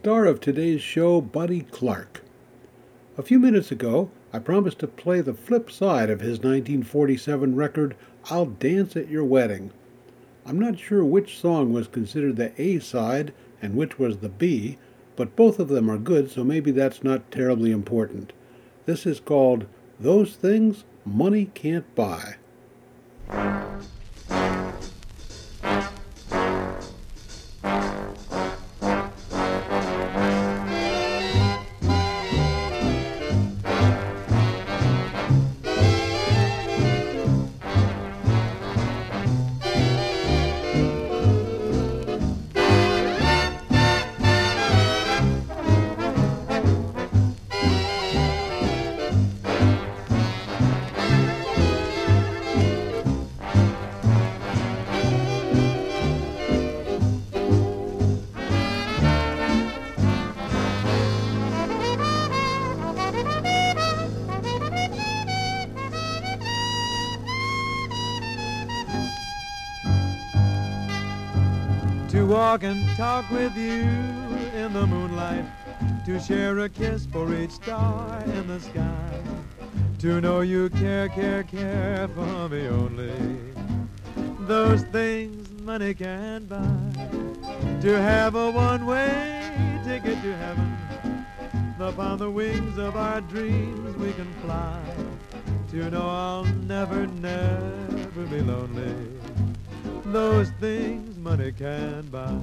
star 0.00 0.24
of 0.24 0.40
today's 0.40 0.80
show, 0.80 1.20
Buddy 1.20 1.60
Clark. 1.60 2.22
A 3.18 3.22
few 3.22 3.38
minutes 3.38 3.70
ago, 3.70 4.10
I 4.32 4.38
promised 4.38 4.78
to 4.78 4.86
play 4.86 5.20
the 5.20 5.34
flip 5.34 5.70
side 5.70 6.08
of 6.08 6.20
his 6.20 6.38
1947 6.38 7.54
record, 7.54 7.94
I'll 8.30 8.46
Dance 8.46 8.96
at 8.96 9.10
Your 9.10 9.26
Wedding. 9.26 9.72
I'm 10.46 10.58
not 10.58 10.78
sure 10.78 11.04
which 11.04 11.38
song 11.38 11.74
was 11.74 11.86
considered 11.86 12.36
the 12.36 12.50
A 12.56 12.78
side 12.78 13.34
and 13.60 13.74
which 13.74 13.98
was 13.98 14.18
the 14.18 14.30
B, 14.30 14.78
but 15.16 15.36
both 15.36 15.58
of 15.58 15.68
them 15.68 15.90
are 15.90 15.98
good, 15.98 16.30
so 16.30 16.44
maybe 16.44 16.70
that's 16.70 17.04
not 17.04 17.30
terribly 17.30 17.70
important. 17.70 18.32
This 18.86 19.04
is 19.04 19.20
called 19.20 19.66
Those 19.98 20.34
Things 20.34 20.84
Money 21.04 21.50
Can't 21.52 21.94
Buy. 21.94 22.36
Talk 73.20 73.30
with 73.30 73.56
you 73.56 73.82
in 74.54 74.72
the 74.72 74.86
moonlight. 74.86 75.44
To 76.06 76.18
share 76.20 76.58
a 76.60 76.68
kiss 76.68 77.06
for 77.06 77.34
each 77.34 77.50
star 77.50 78.22
in 78.24 78.46
the 78.46 78.60
sky. 78.60 79.20
To 79.98 80.20
know 80.20 80.40
you 80.40 80.70
care, 80.70 81.08
care, 81.08 81.42
care 81.42 82.08
for 82.08 82.48
me 82.48 82.68
only. 82.68 83.12
Those 84.40 84.82
things 84.84 85.50
money 85.62 85.94
can't 85.94 86.48
buy. 86.48 86.80
To 87.82 88.00
have 88.00 88.34
a 88.34 88.50
one-way 88.50 89.80
ticket 89.84 90.22
to 90.22 90.36
heaven. 90.36 90.76
Upon 91.78 92.18
the 92.18 92.30
wings 92.30 92.78
of 92.78 92.96
our 92.96 93.20
dreams 93.22 93.96
we 93.96 94.12
can 94.12 94.32
fly. 94.42 94.80
To 95.70 95.90
know 95.90 96.08
I'll 96.08 96.44
never, 96.44 97.06
never 97.06 98.26
be 98.26 98.40
lonely 98.40 99.20
those 100.12 100.50
things 100.58 101.16
money 101.18 101.52
can 101.52 102.02
buy. 102.08 102.36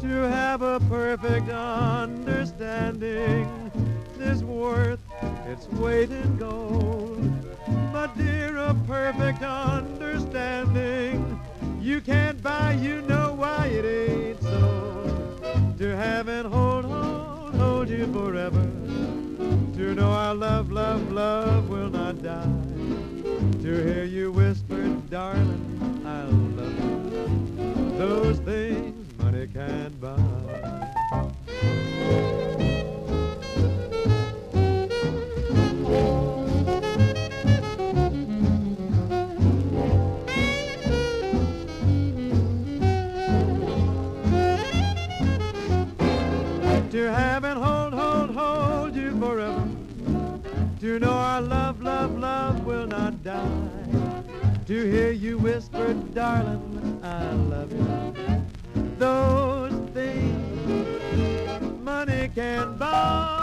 To 0.00 0.28
have 0.28 0.62
a 0.62 0.80
perfect 0.88 1.48
understanding 1.48 3.48
is 4.18 4.42
worth 4.44 5.00
its 5.46 5.68
weight 5.68 6.10
in 6.10 6.36
gold. 6.36 7.22
But 7.92 8.16
dear, 8.16 8.56
a 8.58 8.74
perfect 8.86 9.42
understanding 9.42 11.40
you 11.80 12.00
can't 12.00 12.42
buy, 12.42 12.72
you 12.72 13.02
know 13.02 13.34
why 13.34 13.66
it 13.66 13.84
ain't 13.84 14.42
so. 14.42 15.38
To 15.78 15.96
have 15.96 16.26
and 16.28 16.52
hold, 16.52 16.84
hold, 16.84 17.54
hold 17.54 17.88
you 17.88 18.06
forever. 18.12 18.62
To 19.76 19.94
know 19.94 20.10
our 20.10 20.34
love, 20.34 20.72
love, 20.72 21.12
love 21.12 21.68
will 21.68 21.90
not 21.90 22.20
die. 22.22 22.50
To 23.62 23.84
hear 23.84 24.04
you 24.04 24.32
whisper, 24.32 24.82
darling, 25.10 26.02
I 26.04 26.24
love 26.24 26.78
you. 26.82 26.96
Those 27.98 28.38
things 28.38 28.95
can't 29.56 29.98
buy. 29.98 30.16
To 46.90 47.10
have 47.10 47.44
and 47.44 47.58
hold, 47.58 47.94
hold, 47.94 48.30
hold 48.34 48.94
you 48.94 49.18
forever. 49.18 49.68
To 50.80 50.98
know 50.98 51.08
our 51.10 51.40
love, 51.40 51.80
love, 51.80 52.18
love 52.18 52.66
will 52.66 52.86
not 52.86 53.24
die. 53.24 53.70
To 54.66 54.90
hear 54.90 55.12
you 55.12 55.38
whisper, 55.38 55.94
darling, 56.12 57.00
I 57.02 57.32
love 57.32 57.72
you. 57.72 58.16
Things 58.98 59.45
money 61.96 62.28
can 62.34 62.76
buy. 62.76 63.35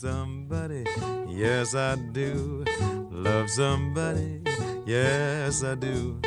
Somebody, 0.00 0.82
yes 1.28 1.74
I 1.74 1.94
do. 1.94 2.64
Love 3.10 3.50
somebody, 3.50 4.40
yes 4.86 5.62
I 5.62 5.74
do. 5.74 6.18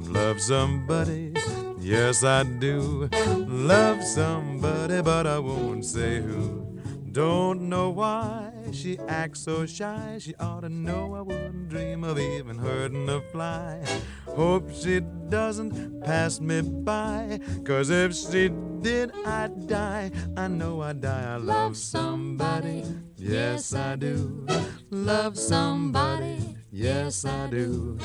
Love 0.00 0.40
somebody, 0.40 1.32
yes 1.78 2.24
I 2.24 2.42
do. 2.42 3.08
Love 3.46 4.02
somebody, 4.02 5.00
but 5.02 5.28
I 5.28 5.38
won't 5.38 5.84
say 5.84 6.20
who. 6.20 6.66
Don't 7.12 7.68
know 7.68 7.90
why 7.90 8.50
she 8.72 8.98
acts 9.08 9.40
so 9.40 9.64
shy. 9.64 10.18
She 10.18 10.34
ought 10.40 10.62
to 10.62 10.68
know 10.68 11.14
I 11.14 11.20
wouldn't 11.20 11.68
dream 11.68 12.02
of 12.02 12.18
even 12.18 12.58
hurting 12.58 13.08
a 13.08 13.20
fly. 13.20 13.80
Hope 14.26 14.72
she 14.74 15.02
doesn't 15.30 16.02
pass 16.02 16.40
me 16.40 16.60
by. 16.62 17.40
Cause 17.64 17.90
if 17.90 18.14
she 18.14 18.50
did, 18.80 19.12
I'd 19.24 19.66
die. 19.68 20.10
I 20.36 20.48
know 20.48 20.82
I'd 20.82 21.00
die. 21.00 21.34
I 21.34 21.36
love 21.36 21.76
somebody. 21.76 22.84
Yes, 23.16 23.72
I 23.74 23.96
do. 23.96 24.46
Love 24.90 25.38
somebody. 25.38 26.56
Yes, 26.72 27.24
I 27.24 27.46
do. 27.46 27.98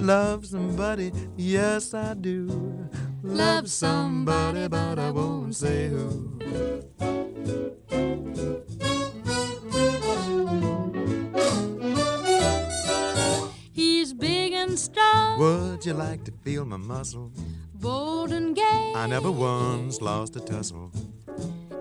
Love 0.00 0.46
somebody. 0.46 1.12
Yes, 1.36 1.94
I 1.94 2.14
do. 2.14 2.88
Love 3.22 3.70
somebody, 3.70 4.68
but 4.68 4.98
I 4.98 5.10
won't 5.10 5.54
say 5.54 5.88
who. 5.88 6.38
And 14.70 14.78
strong, 14.78 15.38
Would 15.38 15.84
you 15.84 15.94
like 15.94 16.24
to 16.24 16.32
feel 16.44 16.64
my 16.64 16.76
muscle? 16.76 17.30
bold 17.74 18.30
and 18.32 18.54
gay. 18.54 18.92
I 18.94 19.06
never 19.06 19.30
once 19.30 20.00
lost 20.02 20.36
a 20.36 20.40
tussle. 20.40 20.90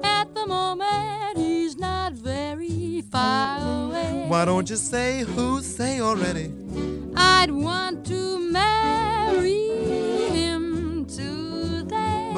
At 0.03 0.33
the 0.33 0.45
moment, 0.47 1.37
he's 1.37 1.75
not 1.77 2.13
very 2.13 3.01
far 3.11 3.59
away. 3.59 4.25
Why 4.27 4.45
don't 4.45 4.69
you 4.69 4.77
say 4.77 5.21
who? 5.23 5.61
Say 5.61 5.99
already. 5.99 6.51
I'd 7.15 7.51
want 7.51 8.05
to 8.07 8.39
marry. 8.39 9.68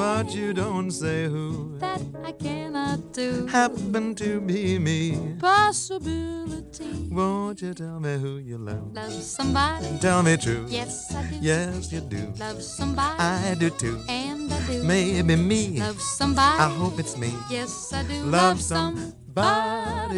But 0.02 0.34
you 0.34 0.52
don't 0.52 0.90
say 0.90 1.26
who. 1.28 1.78
that 1.78 2.02
I 2.24 2.32
cannot 2.32 3.12
do. 3.12 3.46
Happen 3.46 4.16
to 4.16 4.40
be 4.40 4.76
me. 4.76 5.36
Possibility. 5.38 6.90
Won't 7.08 7.62
you 7.62 7.72
tell 7.72 8.00
me 8.00 8.18
who 8.18 8.38
you 8.38 8.58
love? 8.58 8.92
Love 8.92 9.12
somebody. 9.12 9.86
Tell 10.00 10.24
me 10.24 10.36
true. 10.36 10.66
Yes, 10.68 11.14
I 11.14 11.22
do. 11.30 11.36
Yes, 11.40 11.92
you 11.92 12.00
do. 12.00 12.34
Love 12.36 12.60
somebody. 12.64 13.16
I 13.20 13.54
do 13.56 13.70
too. 13.70 14.00
And 14.08 14.52
I 14.52 14.58
do. 14.66 14.82
Maybe 14.82 15.36
me. 15.36 15.78
Love 15.78 16.00
somebody. 16.00 16.58
I 16.58 16.68
hope 16.68 16.98
it's 16.98 17.16
me. 17.16 17.32
Yes, 17.48 17.92
I 17.92 18.02
do. 18.02 18.24
Love 18.24 18.60
somebody, 18.60 19.14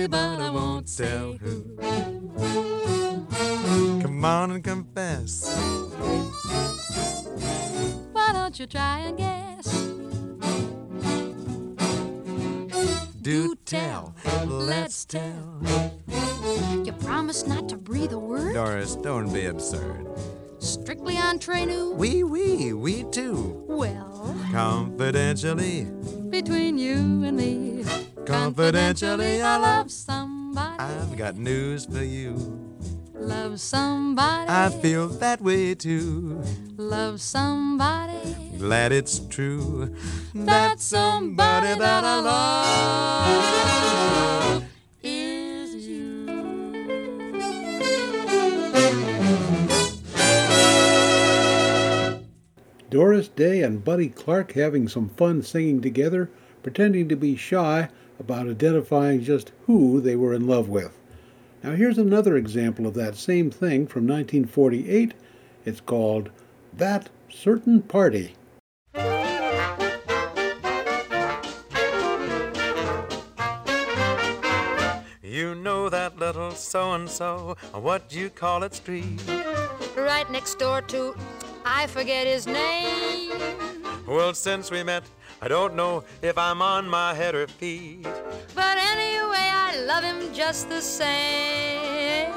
but 0.07 0.41
I 0.47 0.51
won't 0.51 0.89
tell 0.97 1.35
who. 1.35 1.76
Come 4.01 4.24
on 4.24 4.51
and 4.53 4.64
confess. 4.64 5.55
Why 8.14 8.32
don't 8.32 8.59
you 8.59 8.66
try 8.66 9.12
guess? 9.14 9.53
Do 13.22 13.54
tell. 13.64 14.14
Let's 14.46 15.04
tell. 15.04 15.60
You 16.84 16.92
promised 16.92 17.48
not 17.48 17.68
to 17.70 17.76
breathe 17.76 18.12
a 18.12 18.18
word? 18.18 18.54
Doris, 18.54 18.96
don't 18.96 19.32
be 19.32 19.46
absurd. 19.46 20.06
Strictly 20.58 21.16
entre 21.16 21.64
nous? 21.66 21.94
We, 21.94 22.22
we, 22.24 22.72
we 22.72 23.04
too. 23.04 23.64
Well, 23.66 24.36
Confidentially, 24.52 25.84
between 26.30 26.78
you 26.78 26.94
and 27.24 27.36
me. 27.36 27.84
confidentially, 28.26 29.42
I 29.42 29.56
love. 29.56 29.90
somebody. 29.90 30.78
I've 30.78 31.16
got 31.16 31.36
news 31.36 31.86
for 31.86 32.02
you. 32.04 32.36
Love 33.25 33.59
somebody. 33.59 34.51
I 34.51 34.68
feel 34.68 35.09
that 35.09 35.41
way 35.41 35.75
too. 35.75 36.43
Love 36.77 37.22
somebody. 37.22 38.37
Glad 38.59 38.93
it's 38.93 39.18
true. 39.31 39.95
That 40.35 40.79
somebody 40.79 41.79
that 41.79 42.05
I 42.05 42.20
love 44.51 44.64
is 45.03 45.75
you. 45.87 46.27
Doris 52.91 53.29
Day 53.29 53.62
and 53.62 53.83
Buddy 53.83 54.11
Clark 54.11 54.53
having 54.53 54.87
some 54.87 55.09
fun 55.09 55.43
singing 55.43 55.81
together, 55.81 56.29
pretending 56.62 57.09
to 57.09 57.16
be 57.16 57.37
shy 57.37 57.89
about 58.20 58.49
identifying 58.49 59.22
just 59.22 59.53
who 59.66 60.03
they 60.03 60.14
were 60.14 60.35
in 60.35 60.47
love 60.47 60.68
with. 60.68 60.93
Now, 61.64 61.72
here's 61.72 61.96
another 61.96 62.36
example 62.36 62.86
of 62.86 62.92
that 62.92 63.16
same 63.16 63.50
thing 63.50 63.86
from 63.86 64.06
1948. 64.06 65.14
It's 65.64 65.80
called 65.80 66.28
That 66.74 67.08
Certain 67.30 67.80
Party. 67.80 68.36
You 75.22 75.54
know 75.54 75.88
that 75.88 76.18
little 76.18 76.50
so 76.50 76.92
and 76.92 77.08
so, 77.08 77.56
what 77.72 78.10
do 78.10 78.18
you 78.18 78.28
call 78.28 78.62
it 78.62 78.74
street. 78.74 79.22
Right 79.96 80.30
next 80.30 80.58
door 80.58 80.82
to, 80.82 81.16
I 81.64 81.86
forget 81.86 82.26
his 82.26 82.46
name. 82.46 83.32
Well, 84.06 84.34
since 84.34 84.70
we 84.70 84.82
met, 84.82 85.04
I 85.45 85.49
don't 85.49 85.74
know 85.74 86.05
if 86.22 86.38
I'm 86.38 86.62
on 86.62 86.88
my 86.88 87.12
head 87.12 87.34
or 87.34 87.47
feet. 87.47 88.03
But 88.55 88.78
anyway, 88.78 89.51
I 89.53 89.76
love 89.86 90.03
him 90.03 90.32
just 90.32 90.70
the 90.70 90.80
same. 90.80 92.32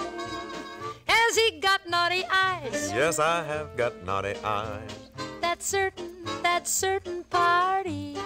Has 1.05 1.37
he 1.37 1.57
got 1.61 1.87
naughty 1.87 2.25
eyes? 2.29 2.91
Yes, 2.93 3.17
I 3.17 3.45
have 3.45 3.77
got 3.77 4.03
naughty 4.03 4.35
eyes. 4.43 4.91
That 5.39 5.63
certain, 5.63 6.25
that 6.43 6.67
certain 6.67 7.23
party. 7.29 8.17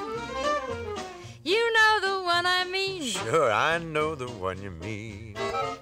You 1.43 1.73
know 1.73 1.99
the 2.01 2.23
one 2.23 2.45
I 2.45 2.65
mean. 2.65 3.01
Sure, 3.01 3.51
I 3.51 3.79
know 3.79 4.13
the 4.13 4.27
one 4.27 4.61
you 4.61 4.69
mean. 4.69 5.35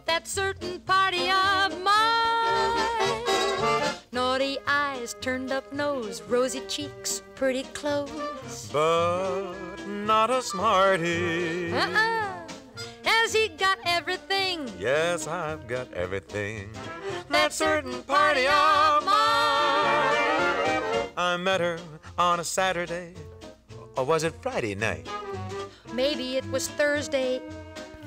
That 0.05 0.25
certain 0.25 0.79
party 0.79 1.29
of 1.29 1.77
mine. 1.83 2.79
Naughty 4.13 4.57
eyes, 4.67 5.15
turned 5.19 5.51
up 5.51 5.73
nose, 5.73 6.21
rosy 6.29 6.61
cheeks, 6.67 7.23
pretty 7.35 7.63
clothes. 7.73 8.69
But 8.71 9.53
not 9.85 10.29
a 10.29 10.41
smarty. 10.41 11.73
Uh-uh. 11.73 12.47
Has 13.03 13.33
he 13.33 13.49
got 13.49 13.79
everything? 13.85 14.71
Yes, 14.79 15.27
I've 15.27 15.67
got 15.67 15.93
everything. 15.93 16.69
That 17.29 17.51
certain 17.51 18.01
party 18.03 18.45
of 18.45 19.03
mine. 19.03 19.15
I 21.17 21.37
met 21.37 21.59
her 21.59 21.79
on 22.17 22.39
a 22.39 22.45
Saturday. 22.45 23.13
Or 23.99 24.05
was 24.05 24.23
it 24.23 24.33
Friday 24.41 24.75
night? 24.75 25.05
Maybe 25.93 26.37
it 26.37 26.49
was 26.51 26.69
Thursday. 26.69 27.41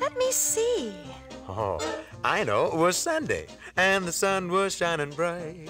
Let 0.01 0.17
me 0.17 0.33
see. 0.33 0.95
Oh, 1.47 1.79
I 2.25 2.45
know. 2.45 2.69
It 2.69 2.77
was 2.77 2.97
Sunday. 2.97 3.47
And 3.77 4.07
the 4.07 4.13
sun 4.13 4.51
was 4.51 4.75
shining 4.75 5.11
bright. 5.11 5.69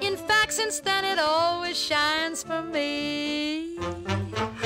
In 0.00 0.16
fact, 0.16 0.52
since 0.52 0.78
then 0.78 1.04
it 1.04 1.18
always 1.18 1.76
shines 1.76 2.44
for 2.44 2.62
me. 2.62 3.76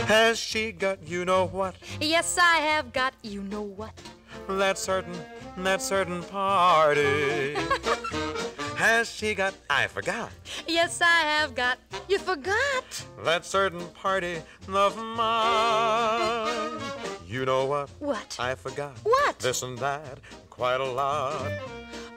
Has 0.04 0.38
she 0.38 0.72
got 0.72 1.08
you 1.08 1.24
know 1.24 1.46
what? 1.46 1.76
Yes, 2.02 2.36
I 2.36 2.56
have 2.56 2.92
got 2.92 3.14
you 3.22 3.42
know 3.44 3.62
what. 3.62 3.98
That 4.46 4.76
certain, 4.76 5.16
that 5.56 5.80
certain 5.80 6.22
party. 6.22 7.56
Has 8.78 9.10
she 9.10 9.34
got, 9.34 9.54
I 9.68 9.88
forgot, 9.88 10.30
Yes, 10.68 11.00
I 11.00 11.20
have 11.34 11.52
got. 11.56 11.78
You 12.08 12.16
forgot. 12.18 12.84
that 13.24 13.44
certain 13.44 13.84
party 13.88 14.36
of 14.68 14.96
mine? 14.96 16.80
You 17.26 17.44
know 17.44 17.66
what? 17.66 17.90
What? 17.98 18.36
I 18.38 18.54
forgot. 18.54 18.96
What? 19.02 19.36
This 19.40 19.62
and 19.62 19.76
that, 19.78 20.20
quite 20.48 20.80
a 20.80 20.84
lot. 20.84 21.50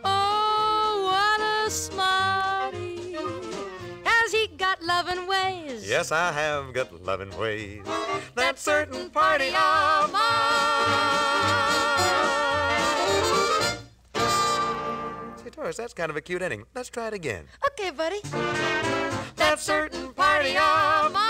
Oh, 0.04 1.10
what 1.10 1.42
a 1.42 1.72
smarty. 1.72 3.16
Has 4.04 4.32
he 4.32 4.46
got 4.56 4.84
loving 4.84 5.26
ways? 5.26 5.90
Yes, 5.90 6.12
I 6.12 6.32
have 6.32 6.74
got 6.74 6.94
loving 7.04 7.36
ways. 7.40 7.82
That 8.36 8.60
certain 8.60 9.10
party 9.10 9.48
of 9.48 10.12
mine. 10.14 11.71
Say, 15.62 15.66
Doris, 15.66 15.78
that's 15.78 15.94
kind 15.94 16.10
of 16.10 16.16
a 16.16 16.22
cute 16.22 16.42
ending. 16.42 16.64
Let's 16.74 16.90
try 16.90 17.10
it 17.10 17.14
again. 17.14 17.46
Okay, 17.68 17.92
buddy. 17.92 18.20
That 19.36 19.60
certain 19.60 20.12
party 20.14 20.58
of 20.58 21.14
mine. 21.14 21.22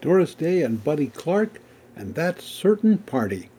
Doris 0.00 0.34
Day 0.34 0.62
and 0.62 0.82
Buddy 0.82 1.08
Clark, 1.08 1.60
and 1.94 2.14
That 2.14 2.40
Certain 2.40 2.96
Party. 2.96 3.50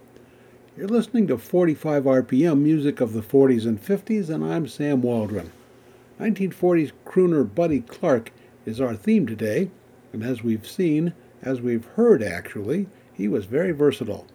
You're 0.75 0.87
listening 0.87 1.27
to 1.27 1.37
45 1.37 2.05
RPM 2.05 2.61
music 2.61 3.01
of 3.01 3.13
the 3.13 3.21
40s 3.21 3.67
and 3.67 3.79
50s, 3.79 4.29
and 4.29 4.43
I'm 4.43 4.67
Sam 4.67 5.03
Waldron. 5.03 5.51
1940s 6.19 6.91
crooner 7.05 7.53
Buddy 7.53 7.81
Clark 7.81 8.31
is 8.65 8.81
our 8.81 8.95
theme 8.95 9.27
today, 9.27 9.69
and 10.13 10.23
as 10.23 10.41
we've 10.43 10.67
seen, 10.67 11.13
as 11.43 11.61
we've 11.61 11.85
heard 11.85 12.23
actually, 12.23 12.87
he 13.15 13.27
was 13.27 13.45
very 13.45 13.71
versatile. 13.71 14.27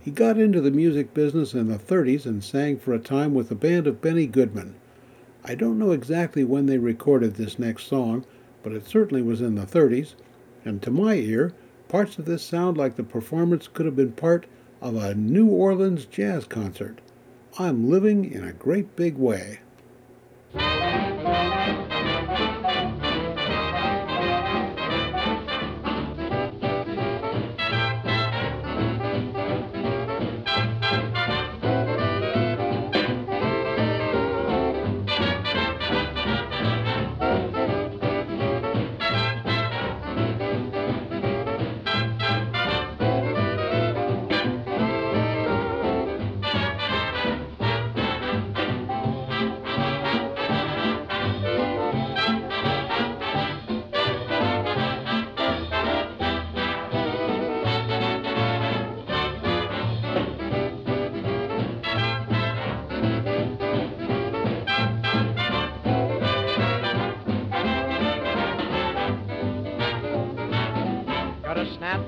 He 0.00 0.10
got 0.10 0.38
into 0.38 0.60
the 0.60 0.70
music 0.70 1.14
business 1.14 1.54
in 1.54 1.68
the 1.68 1.78
30s 1.78 2.26
and 2.26 2.44
sang 2.44 2.78
for 2.78 2.92
a 2.92 2.98
time 2.98 3.34
with 3.34 3.48
the 3.48 3.54
band 3.54 3.86
of 3.86 4.00
Benny 4.00 4.26
Goodman. 4.26 4.74
I 5.44 5.54
don't 5.54 5.78
know 5.78 5.92
exactly 5.92 6.44
when 6.44 6.66
they 6.66 6.78
recorded 6.78 7.34
this 7.34 7.58
next 7.58 7.86
song, 7.86 8.24
but 8.62 8.72
it 8.72 8.86
certainly 8.86 9.22
was 9.22 9.40
in 9.40 9.54
the 9.54 9.66
30s, 9.66 10.14
and 10.64 10.80
to 10.82 10.90
my 10.90 11.14
ear, 11.14 11.52
parts 11.88 12.18
of 12.18 12.24
this 12.24 12.42
sound 12.42 12.76
like 12.76 12.96
the 12.96 13.02
performance 13.02 13.68
could 13.68 13.86
have 13.86 13.96
been 13.96 14.12
part 14.12 14.46
of 14.80 14.94
a 14.94 15.14
New 15.14 15.46
Orleans 15.46 16.04
jazz 16.04 16.44
concert. 16.46 17.00
I'm 17.58 17.88
living 17.88 18.30
in 18.30 18.44
a 18.44 18.52
great 18.52 18.96
big 18.96 19.16
way. 19.16 19.60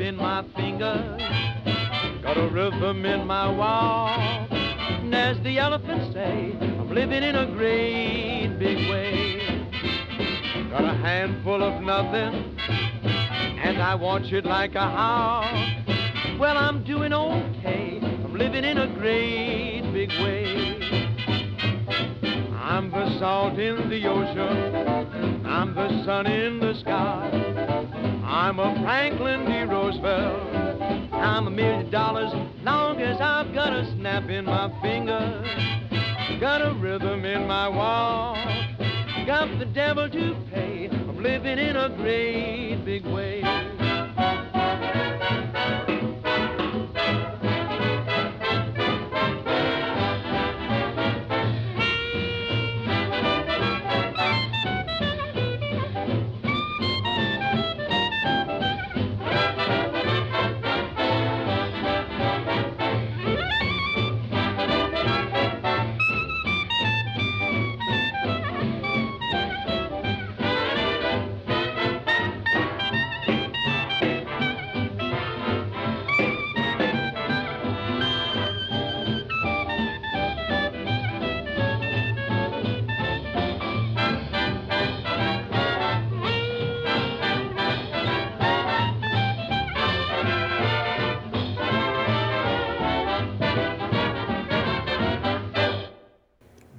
In 0.01 0.17
my 0.17 0.45
fingers, 0.55 1.21
got 2.23 2.37
a 2.37 2.49
rhythm 2.49 3.05
in 3.05 3.27
my 3.27 3.51
walk. 3.51 4.51
And 4.51 5.15
as 5.15 5.39
the 5.43 5.59
elephants 5.59 6.13
say, 6.13 6.57
I'm 6.61 6.93
living 6.93 7.23
in 7.23 7.35
a 7.35 7.47
great 7.47 8.57
big 8.59 8.91
way. 8.91 9.41
Got 10.71 10.85
a 10.85 10.95
handful 10.95 11.63
of 11.63 11.83
nothing, 11.83 12.59
and 12.59 13.81
I 13.81 13.95
want 13.95 14.27
you 14.27 14.43
like 14.43 14.75
a 14.75 14.81
house. 14.81 16.39
Well, 16.39 16.59
I'm 16.59 16.85
doing 16.85 17.13
okay. 17.13 17.99
I'm 18.03 18.35
living 18.37 18.65
in 18.65 18.79
a 18.79 18.87
great 18.99 19.83
big 19.93 20.11
way. 20.21 20.79
I'm 22.53 22.91
the 22.91 23.19
salt 23.19 23.59
in 23.59 23.89
the 23.89 24.07
ocean. 24.07 25.47
I'm 25.47 25.75
the 25.75 26.05
sun 26.05 26.27
in 26.27 26.61
the 26.61 26.75
sky. 26.81 27.46
I'm 28.37 28.59
a 28.59 28.79
Franklin 28.83 29.47
D. 29.47 29.63
Roosevelt. 29.63 30.53
I'm 31.15 31.47
a 31.47 31.51
million 31.51 31.91
dollars 31.91 32.31
long 32.65 33.01
as 33.01 33.19
I've 33.19 33.55
got 33.55 33.73
a 33.73 33.91
snap 33.97 34.29
in 34.29 34.45
my 34.45 34.69
finger. 34.83 35.43
Got 36.39 36.61
a 36.61 36.75
rhythm 36.75 37.25
in 37.25 37.47
my 37.47 37.67
walk. 37.67 38.37
Got 39.27 39.59
the 39.59 39.65
devil 39.65 40.11
to 40.11 40.37
pay. 40.53 40.91
I'm 40.93 41.23
living 41.23 41.59
in 41.59 41.77
a 41.77 41.89
great 41.97 42.85
big 42.85 43.07
way. 43.07 43.41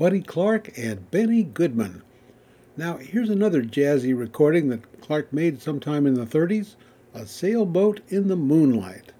Buddy 0.07 0.21
Clark 0.21 0.71
and 0.77 1.11
Benny 1.11 1.43
Goodman. 1.43 2.01
Now, 2.77 2.95
here's 2.95 3.29
another 3.29 3.61
jazzy 3.61 4.17
recording 4.17 4.69
that 4.69 5.01
Clark 5.01 5.33
made 5.33 5.61
sometime 5.61 6.07
in 6.07 6.13
the 6.13 6.25
30s 6.25 6.75
A 7.13 7.25
Sailboat 7.25 7.99
in 8.07 8.29
the 8.29 8.37
Moonlight. 8.37 9.11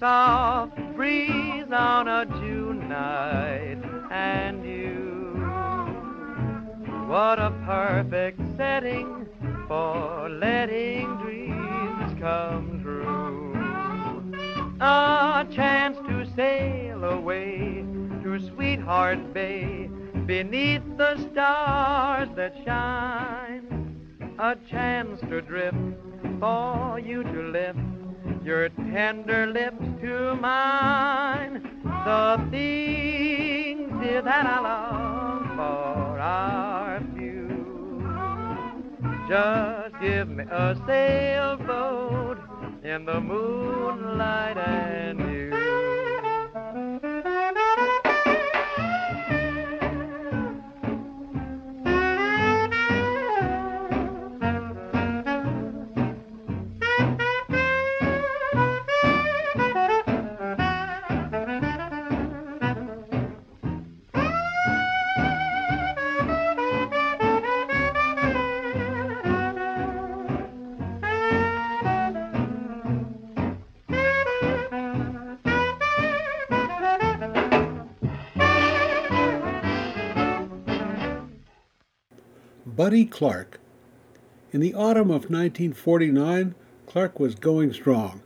Soft 0.00 0.74
breeze 0.96 1.70
on 1.70 2.08
a 2.08 2.24
June 2.24 2.88
night 2.88 3.76
and 4.10 4.64
you. 4.64 5.34
What 7.06 7.38
a 7.38 7.50
perfect 7.66 8.40
setting 8.56 9.28
for 9.68 10.30
letting 10.30 11.04
dreams 11.18 12.18
come 12.18 12.80
true. 12.82 13.52
A 14.80 15.46
chance 15.52 15.98
to 16.08 16.26
sail 16.34 17.04
away 17.04 17.84
to 18.22 18.40
Sweetheart 18.54 19.34
Bay 19.34 19.90
beneath 20.24 20.82
the 20.96 21.18
stars 21.30 22.30
that 22.36 22.54
shine. 22.64 23.66
A 24.38 24.56
chance 24.70 25.20
to 25.28 25.42
drift 25.42 25.76
for 26.40 26.98
you 26.98 27.22
to 27.22 27.42
lift 27.42 27.89
your 28.50 28.68
tender 28.68 29.46
lips 29.46 29.78
to 30.00 30.34
mine. 30.34 31.62
The 31.84 32.48
things 32.50 33.92
dear, 34.02 34.22
that 34.22 34.44
I 34.44 34.58
long 34.60 35.56
for 35.56 36.18
are 36.18 37.00
few. 37.14 38.02
Just 39.28 39.94
give 40.02 40.28
me 40.30 40.42
a 40.50 40.74
sailboat 40.84 42.38
in 42.82 43.04
the 43.04 43.20
moonlight 43.20 44.56
and 44.58 45.19
Buddy 82.90 83.04
Clark. 83.04 83.60
In 84.50 84.58
the 84.58 84.74
autumn 84.74 85.12
of 85.12 85.30
1949, 85.30 86.56
Clark 86.88 87.20
was 87.20 87.36
going 87.36 87.72
strong, 87.72 88.20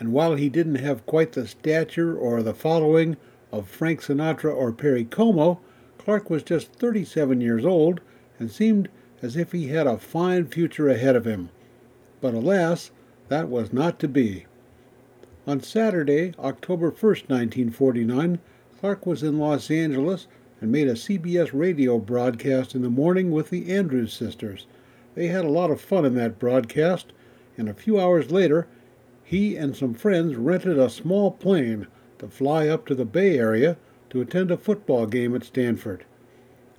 and 0.00 0.14
while 0.14 0.34
he 0.34 0.48
didn't 0.48 0.76
have 0.76 1.04
quite 1.04 1.32
the 1.32 1.46
stature 1.46 2.16
or 2.16 2.42
the 2.42 2.54
following 2.54 3.18
of 3.52 3.68
Frank 3.68 4.00
Sinatra 4.00 4.50
or 4.50 4.72
Perry 4.72 5.04
Como, 5.04 5.60
Clark 5.98 6.30
was 6.30 6.42
just 6.42 6.72
37 6.72 7.42
years 7.42 7.66
old 7.66 8.00
and 8.38 8.50
seemed 8.50 8.88
as 9.20 9.36
if 9.36 9.52
he 9.52 9.66
had 9.68 9.86
a 9.86 9.98
fine 9.98 10.46
future 10.46 10.88
ahead 10.88 11.14
of 11.14 11.26
him. 11.26 11.50
But 12.22 12.32
alas, 12.32 12.90
that 13.28 13.50
was 13.50 13.74
not 13.74 13.98
to 13.98 14.08
be. 14.08 14.46
On 15.46 15.60
Saturday, 15.60 16.32
October 16.38 16.88
1, 16.88 16.92
1949, 17.28 18.38
Clark 18.80 19.04
was 19.04 19.22
in 19.22 19.38
Los 19.38 19.70
Angeles 19.70 20.28
and 20.60 20.72
made 20.72 20.88
a 20.88 20.94
CBS 20.94 21.50
radio 21.52 21.98
broadcast 21.98 22.74
in 22.74 22.82
the 22.82 22.90
morning 22.90 23.30
with 23.30 23.50
the 23.50 23.72
Andrews 23.72 24.12
sisters. 24.12 24.66
They 25.14 25.28
had 25.28 25.44
a 25.44 25.50
lot 25.50 25.70
of 25.70 25.80
fun 25.80 26.04
in 26.04 26.14
that 26.14 26.38
broadcast, 26.38 27.12
and 27.56 27.68
a 27.68 27.74
few 27.74 28.00
hours 28.00 28.30
later, 28.30 28.66
he 29.24 29.56
and 29.56 29.76
some 29.76 29.94
friends 29.94 30.36
rented 30.36 30.78
a 30.78 30.88
small 30.88 31.30
plane 31.30 31.86
to 32.18 32.28
fly 32.28 32.68
up 32.68 32.86
to 32.86 32.94
the 32.94 33.04
Bay 33.04 33.38
Area 33.38 33.76
to 34.10 34.20
attend 34.20 34.50
a 34.50 34.56
football 34.56 35.06
game 35.06 35.34
at 35.34 35.44
Stanford. 35.44 36.04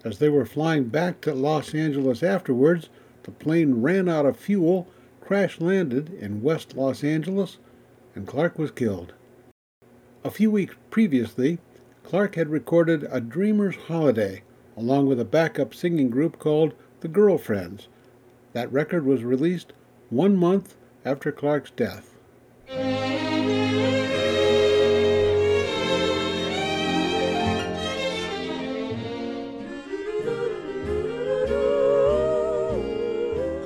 As 0.04 0.20
they 0.20 0.30
were 0.30 0.46
flying 0.46 0.86
back 0.86 1.22
to 1.22 1.34
Los 1.34 1.76
Angeles 1.76 2.24
afterwards, 2.24 2.90
the 3.24 3.32
plane 3.32 3.82
ran 3.82 4.08
out 4.10 4.26
of 4.26 4.38
fuel, 4.38 4.88
crash 5.22 5.60
landed 5.60 6.14
in 6.14 6.42
West 6.42 6.76
Los 6.76 7.04
Angeles, 7.04 7.58
and 8.16 8.26
Clark 8.26 8.58
was 8.58 8.72
killed. 8.72 9.14
A 10.24 10.32
few 10.32 10.50
weeks 10.52 10.76
previously, 10.90 11.60
Clark 12.10 12.34
had 12.34 12.50
recorded 12.50 13.08
A 13.12 13.22
Dreamer's 13.22 13.76
Holiday 13.76 14.42
along 14.76 15.06
with 15.06 15.20
a 15.20 15.26
backup 15.26 15.76
singing 15.76 16.10
group 16.10 16.40
called 16.40 16.74
The 17.02 17.08
Girl 17.08 17.38
Friends. 17.38 17.88
That 18.54 18.72
record 18.72 19.06
was 19.06 19.24
released 19.24 19.74
one 20.10 20.36
month 20.36 20.76
after 21.06 21.32
Clark's 21.32 21.70
death. 21.70 22.18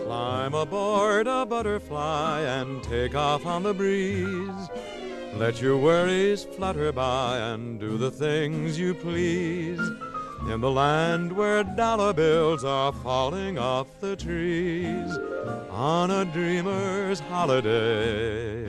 Climb 0.03 0.53
aboard 0.53 1.27
a 1.27 1.45
butterfly 1.45 2.41
and 2.41 2.83
take 2.83 3.15
off 3.15 3.45
on 3.45 3.63
the 3.63 3.73
breeze. 3.73 4.69
Let 5.37 5.59
your 5.59 5.77
worries 5.77 6.43
flutter 6.43 6.91
by 6.91 7.39
and 7.39 7.79
do 7.79 7.97
the 7.97 8.11
things 8.11 8.77
you 8.77 8.93
please. 8.93 9.79
In 10.47 10.61
the 10.61 10.69
land 10.69 11.33
where 11.33 11.63
dollar 11.63 12.13
bills 12.13 12.63
are 12.63 12.93
falling 12.93 13.57
off 13.57 13.87
the 13.99 14.15
trees 14.15 15.17
on 15.71 16.11
a 16.11 16.23
dreamer's 16.23 17.19
holiday. 17.19 18.63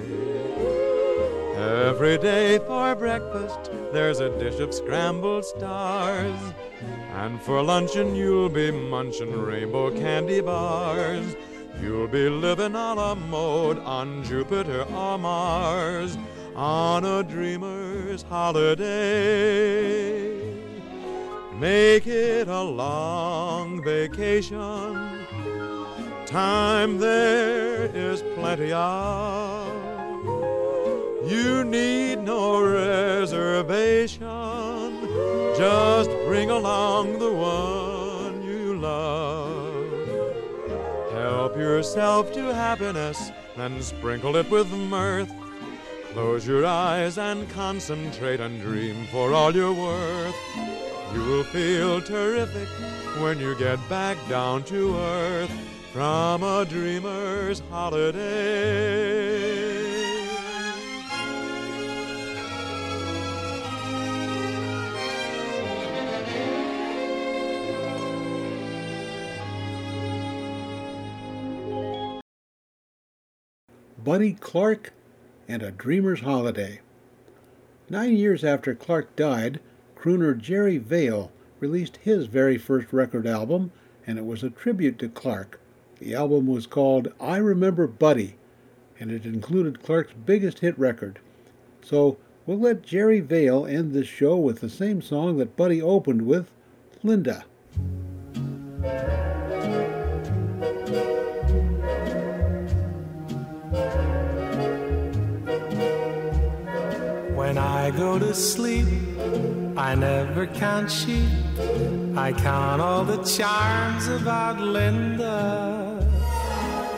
Every 1.56 2.16
day 2.16 2.58
for 2.58 2.94
breakfast, 2.94 3.70
there's 3.92 4.20
a 4.20 4.36
dish 4.38 4.58
of 4.58 4.72
scrambled 4.72 5.44
stars. 5.44 6.40
And 7.12 7.42
for 7.42 7.62
luncheon, 7.62 8.16
you'll 8.16 8.48
be 8.48 8.70
munching 8.70 9.38
rainbow 9.38 9.90
candy 9.90 10.40
bars. 10.40 11.36
You'll 11.82 12.08
be 12.08 12.30
living 12.30 12.74
on 12.74 12.98
a 12.98 13.14
mode 13.14 13.78
on 13.80 14.24
Jupiter 14.24 14.84
or 14.94 15.18
Mars 15.18 16.16
on 16.54 17.04
a 17.04 17.22
dreamer's 17.22 18.22
holiday. 18.22 18.74
Make 21.58 22.06
it 22.06 22.48
a 22.48 22.62
long 22.62 23.82
vacation. 23.82 25.26
Time 26.26 26.98
there 26.98 27.84
is 27.94 28.22
plenty 28.34 28.72
of. 28.72 29.68
You 31.24 31.64
need 31.64 32.20
no 32.20 32.60
reservation. 32.62 34.24
Just 35.56 36.10
bring 36.26 36.50
along 36.50 37.18
the 37.18 37.32
one 37.32 38.42
you 38.42 38.76
love. 38.76 39.86
Help 41.12 41.56
yourself 41.56 42.32
to 42.32 42.52
happiness 42.52 43.30
and 43.56 43.82
sprinkle 43.82 44.36
it 44.36 44.50
with 44.50 44.70
mirth. 44.72 45.32
Close 46.14 46.46
your 46.46 46.64
eyes 46.64 47.18
and 47.18 47.50
concentrate 47.50 48.38
and 48.38 48.60
dream 48.60 49.04
for 49.06 49.32
all 49.32 49.52
you're 49.52 49.72
worth. 49.72 50.36
You'll 51.12 51.42
feel 51.42 52.00
terrific 52.00 52.68
when 53.20 53.40
you 53.40 53.58
get 53.58 53.80
back 53.88 54.16
down 54.28 54.62
to 54.64 54.96
earth 54.96 55.50
from 55.92 56.44
a 56.44 56.64
dreamer's 56.66 57.58
holiday. 57.68 58.94
Buddy 74.04 74.34
Clark 74.34 74.92
and 75.48 75.62
A 75.62 75.70
Dreamer's 75.70 76.20
Holiday. 76.20 76.80
Nine 77.90 78.16
years 78.16 78.44
after 78.44 78.74
Clark 78.74 79.14
died, 79.16 79.60
crooner 79.96 80.36
Jerry 80.38 80.78
Vale 80.78 81.30
released 81.60 81.98
his 81.98 82.26
very 82.26 82.58
first 82.58 82.92
record 82.92 83.26
album, 83.26 83.72
and 84.06 84.18
it 84.18 84.26
was 84.26 84.42
a 84.42 84.50
tribute 84.50 84.98
to 84.98 85.08
Clark. 85.08 85.60
The 85.98 86.14
album 86.14 86.46
was 86.46 86.66
called 86.66 87.12
I 87.20 87.36
Remember 87.36 87.86
Buddy, 87.86 88.36
and 88.98 89.10
it 89.10 89.24
included 89.24 89.82
Clark's 89.82 90.12
biggest 90.26 90.60
hit 90.60 90.78
record. 90.78 91.18
So 91.82 92.18
we'll 92.46 92.58
let 92.58 92.82
Jerry 92.82 93.20
Vale 93.20 93.66
end 93.66 93.92
this 93.92 94.08
show 94.08 94.36
with 94.36 94.60
the 94.60 94.70
same 94.70 95.02
song 95.02 95.36
that 95.38 95.56
Buddy 95.56 95.80
opened 95.80 96.22
with, 96.22 96.50
Linda. 97.02 97.44
When 107.44 107.58
I 107.58 107.90
go 107.90 108.18
to 108.18 108.32
sleep, 108.32 108.88
I 109.76 109.94
never 109.94 110.46
count 110.46 110.90
sheep. 110.90 111.28
I 112.16 112.32
count 112.32 112.80
all 112.80 113.04
the 113.04 113.22
charms 113.22 114.08
about 114.08 114.58
Linda. 114.60 116.00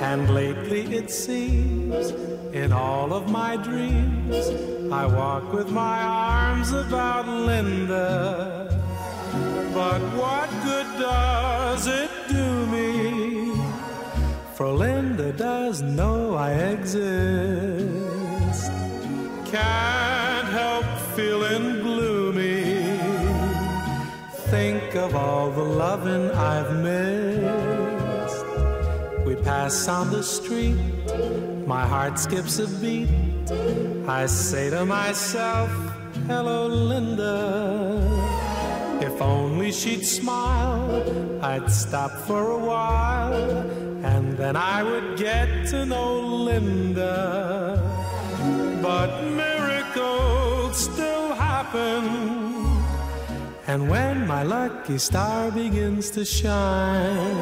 And 0.00 0.30
lately 0.32 0.82
it 0.94 1.10
seems, 1.10 2.12
in 2.52 2.72
all 2.72 3.12
of 3.12 3.28
my 3.28 3.56
dreams, 3.56 4.36
I 4.92 5.04
walk 5.06 5.52
with 5.52 5.68
my 5.68 6.00
arms 6.00 6.70
about 6.70 7.26
Linda. 7.26 8.68
But 9.74 10.00
what 10.20 10.48
good 10.62 10.86
does 10.96 11.88
it 11.88 12.10
do 12.28 12.66
me? 12.66 13.52
For 14.54 14.68
Linda 14.68 15.32
does 15.32 15.82
know 15.82 16.36
I 16.36 16.52
exist. 16.52 17.96
Can't 19.50 20.15
of 24.96 25.14
all 25.14 25.50
the 25.50 25.62
loving 25.62 26.30
I've 26.30 26.74
missed. 26.82 28.46
We 29.26 29.36
pass 29.36 29.88
on 29.88 30.10
the 30.10 30.22
street, 30.22 30.76
my 31.66 31.86
heart 31.86 32.18
skips 32.18 32.58
a 32.58 32.68
beat. 32.80 33.08
I 34.08 34.26
say 34.26 34.70
to 34.70 34.84
myself, 34.84 35.70
Hello, 36.26 36.66
Linda. 36.66 38.00
If 39.00 39.20
only 39.20 39.70
she'd 39.70 40.04
smile, 40.04 41.40
I'd 41.42 41.70
stop 41.70 42.10
for 42.26 42.50
a 42.50 42.58
while, 42.58 43.34
and 44.04 44.36
then 44.36 44.56
I 44.56 44.82
would 44.82 45.16
get 45.16 45.66
to 45.68 45.86
know 45.86 46.20
Linda. 46.20 47.78
But 48.82 49.22
miracles 49.24 50.76
still 50.76 51.34
happen. 51.34 52.45
And 53.68 53.90
when 53.90 54.28
my 54.28 54.44
lucky 54.44 54.96
star 54.96 55.50
begins 55.50 56.10
to 56.10 56.24
shine, 56.24 57.36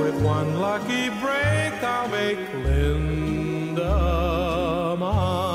with 0.00 0.20
one 0.20 0.58
lucky 0.58 1.10
break, 1.20 1.74
I'll 1.80 2.08
make 2.08 2.38
Linda 2.64 3.86
mine. 4.98 5.46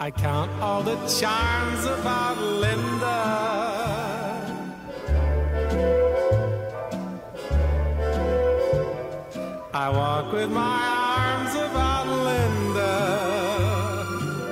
I 0.00 0.10
count 0.10 0.50
all 0.62 0.82
the 0.82 0.96
charms 1.06 1.84
about 1.84 2.38
Linda. 2.38 3.61
I 9.84 9.88
walk 9.88 10.32
with 10.32 10.48
my 10.48 10.80
arms 11.18 11.54
about 11.56 12.06
Linda. 12.28 12.98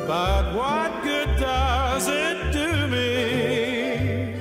But 0.04 0.44
what 0.56 0.90
good 1.04 1.30
does 1.38 2.08
it 2.08 2.38
do 2.52 2.88
me? 2.88 4.34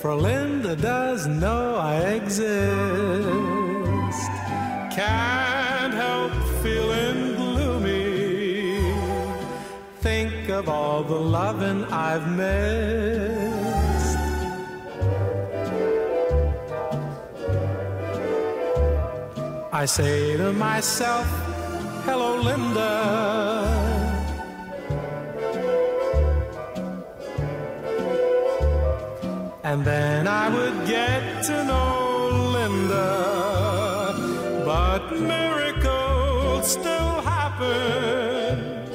For 0.00 0.14
Linda 0.14 0.74
does 0.74 1.26
know 1.26 1.76
I 1.76 1.96
exist. 2.18 2.48
Can't 4.98 5.92
help 5.92 6.32
feeling 6.62 7.34
gloomy. 7.36 8.94
Think 10.00 10.48
of 10.48 10.66
all 10.66 11.02
the 11.02 11.20
loving 11.38 11.84
I've 11.92 12.26
missed. 12.38 13.31
I 19.82 19.84
say 19.84 20.36
to 20.36 20.52
myself, 20.52 21.26
hello, 22.04 22.36
Linda. 22.36 22.94
And 29.64 29.84
then 29.84 30.28
I 30.28 30.48
would 30.54 30.86
get 30.86 31.42
to 31.46 31.64
know 31.64 32.28
Linda. 32.56 33.10
But 34.64 35.10
miracles 35.18 36.70
still 36.70 37.14
happen. 37.32 38.86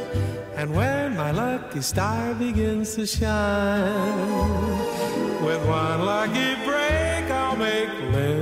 And 0.55 0.73
when 0.73 1.17
my 1.17 1.31
lucky 1.31 1.81
star 1.81 2.33
begins 2.33 2.95
to 2.95 3.05
shine, 3.05 4.29
with 5.43 5.61
one 5.67 6.05
lucky 6.05 6.55
break, 6.63 7.25
I'll 7.39 7.57
make 7.57 7.89
Linda 8.13 8.36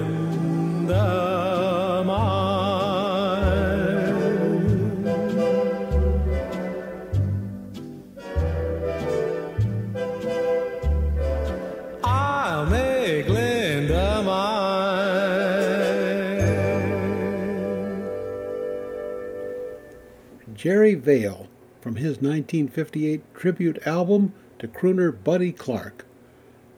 Vale 21.06 21.48
from 21.82 21.98
his 21.98 22.18
1958 22.18 23.22
tribute 23.36 23.86
album 23.86 24.34
to 24.58 24.68
crooner 24.68 25.16
Buddy 25.24 25.52
Clark. 25.52 26.04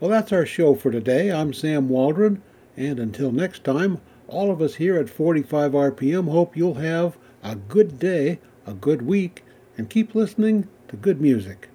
Well, 0.01 0.11
that's 0.11 0.33
our 0.33 0.45
show 0.45 0.75
for 0.75 0.91
today. 0.91 1.31
I'm 1.31 1.53
Sam 1.53 1.87
Waldron, 1.87 2.41
and 2.75 2.99
until 2.99 3.31
next 3.31 3.63
time, 3.63 4.01
all 4.27 4.51
of 4.51 4.61
us 4.61 4.75
here 4.75 4.97
at 4.97 5.09
45 5.09 5.71
RPM 5.71 6.29
hope 6.29 6.57
you'll 6.57 6.73
have 6.73 7.17
a 7.41 7.55
good 7.55 7.99
day, 7.99 8.39
a 8.65 8.73
good 8.73 9.03
week, 9.03 9.45
and 9.77 9.89
keep 9.89 10.13
listening 10.13 10.67
to 10.89 10.97
good 10.97 11.21
music. 11.21 11.69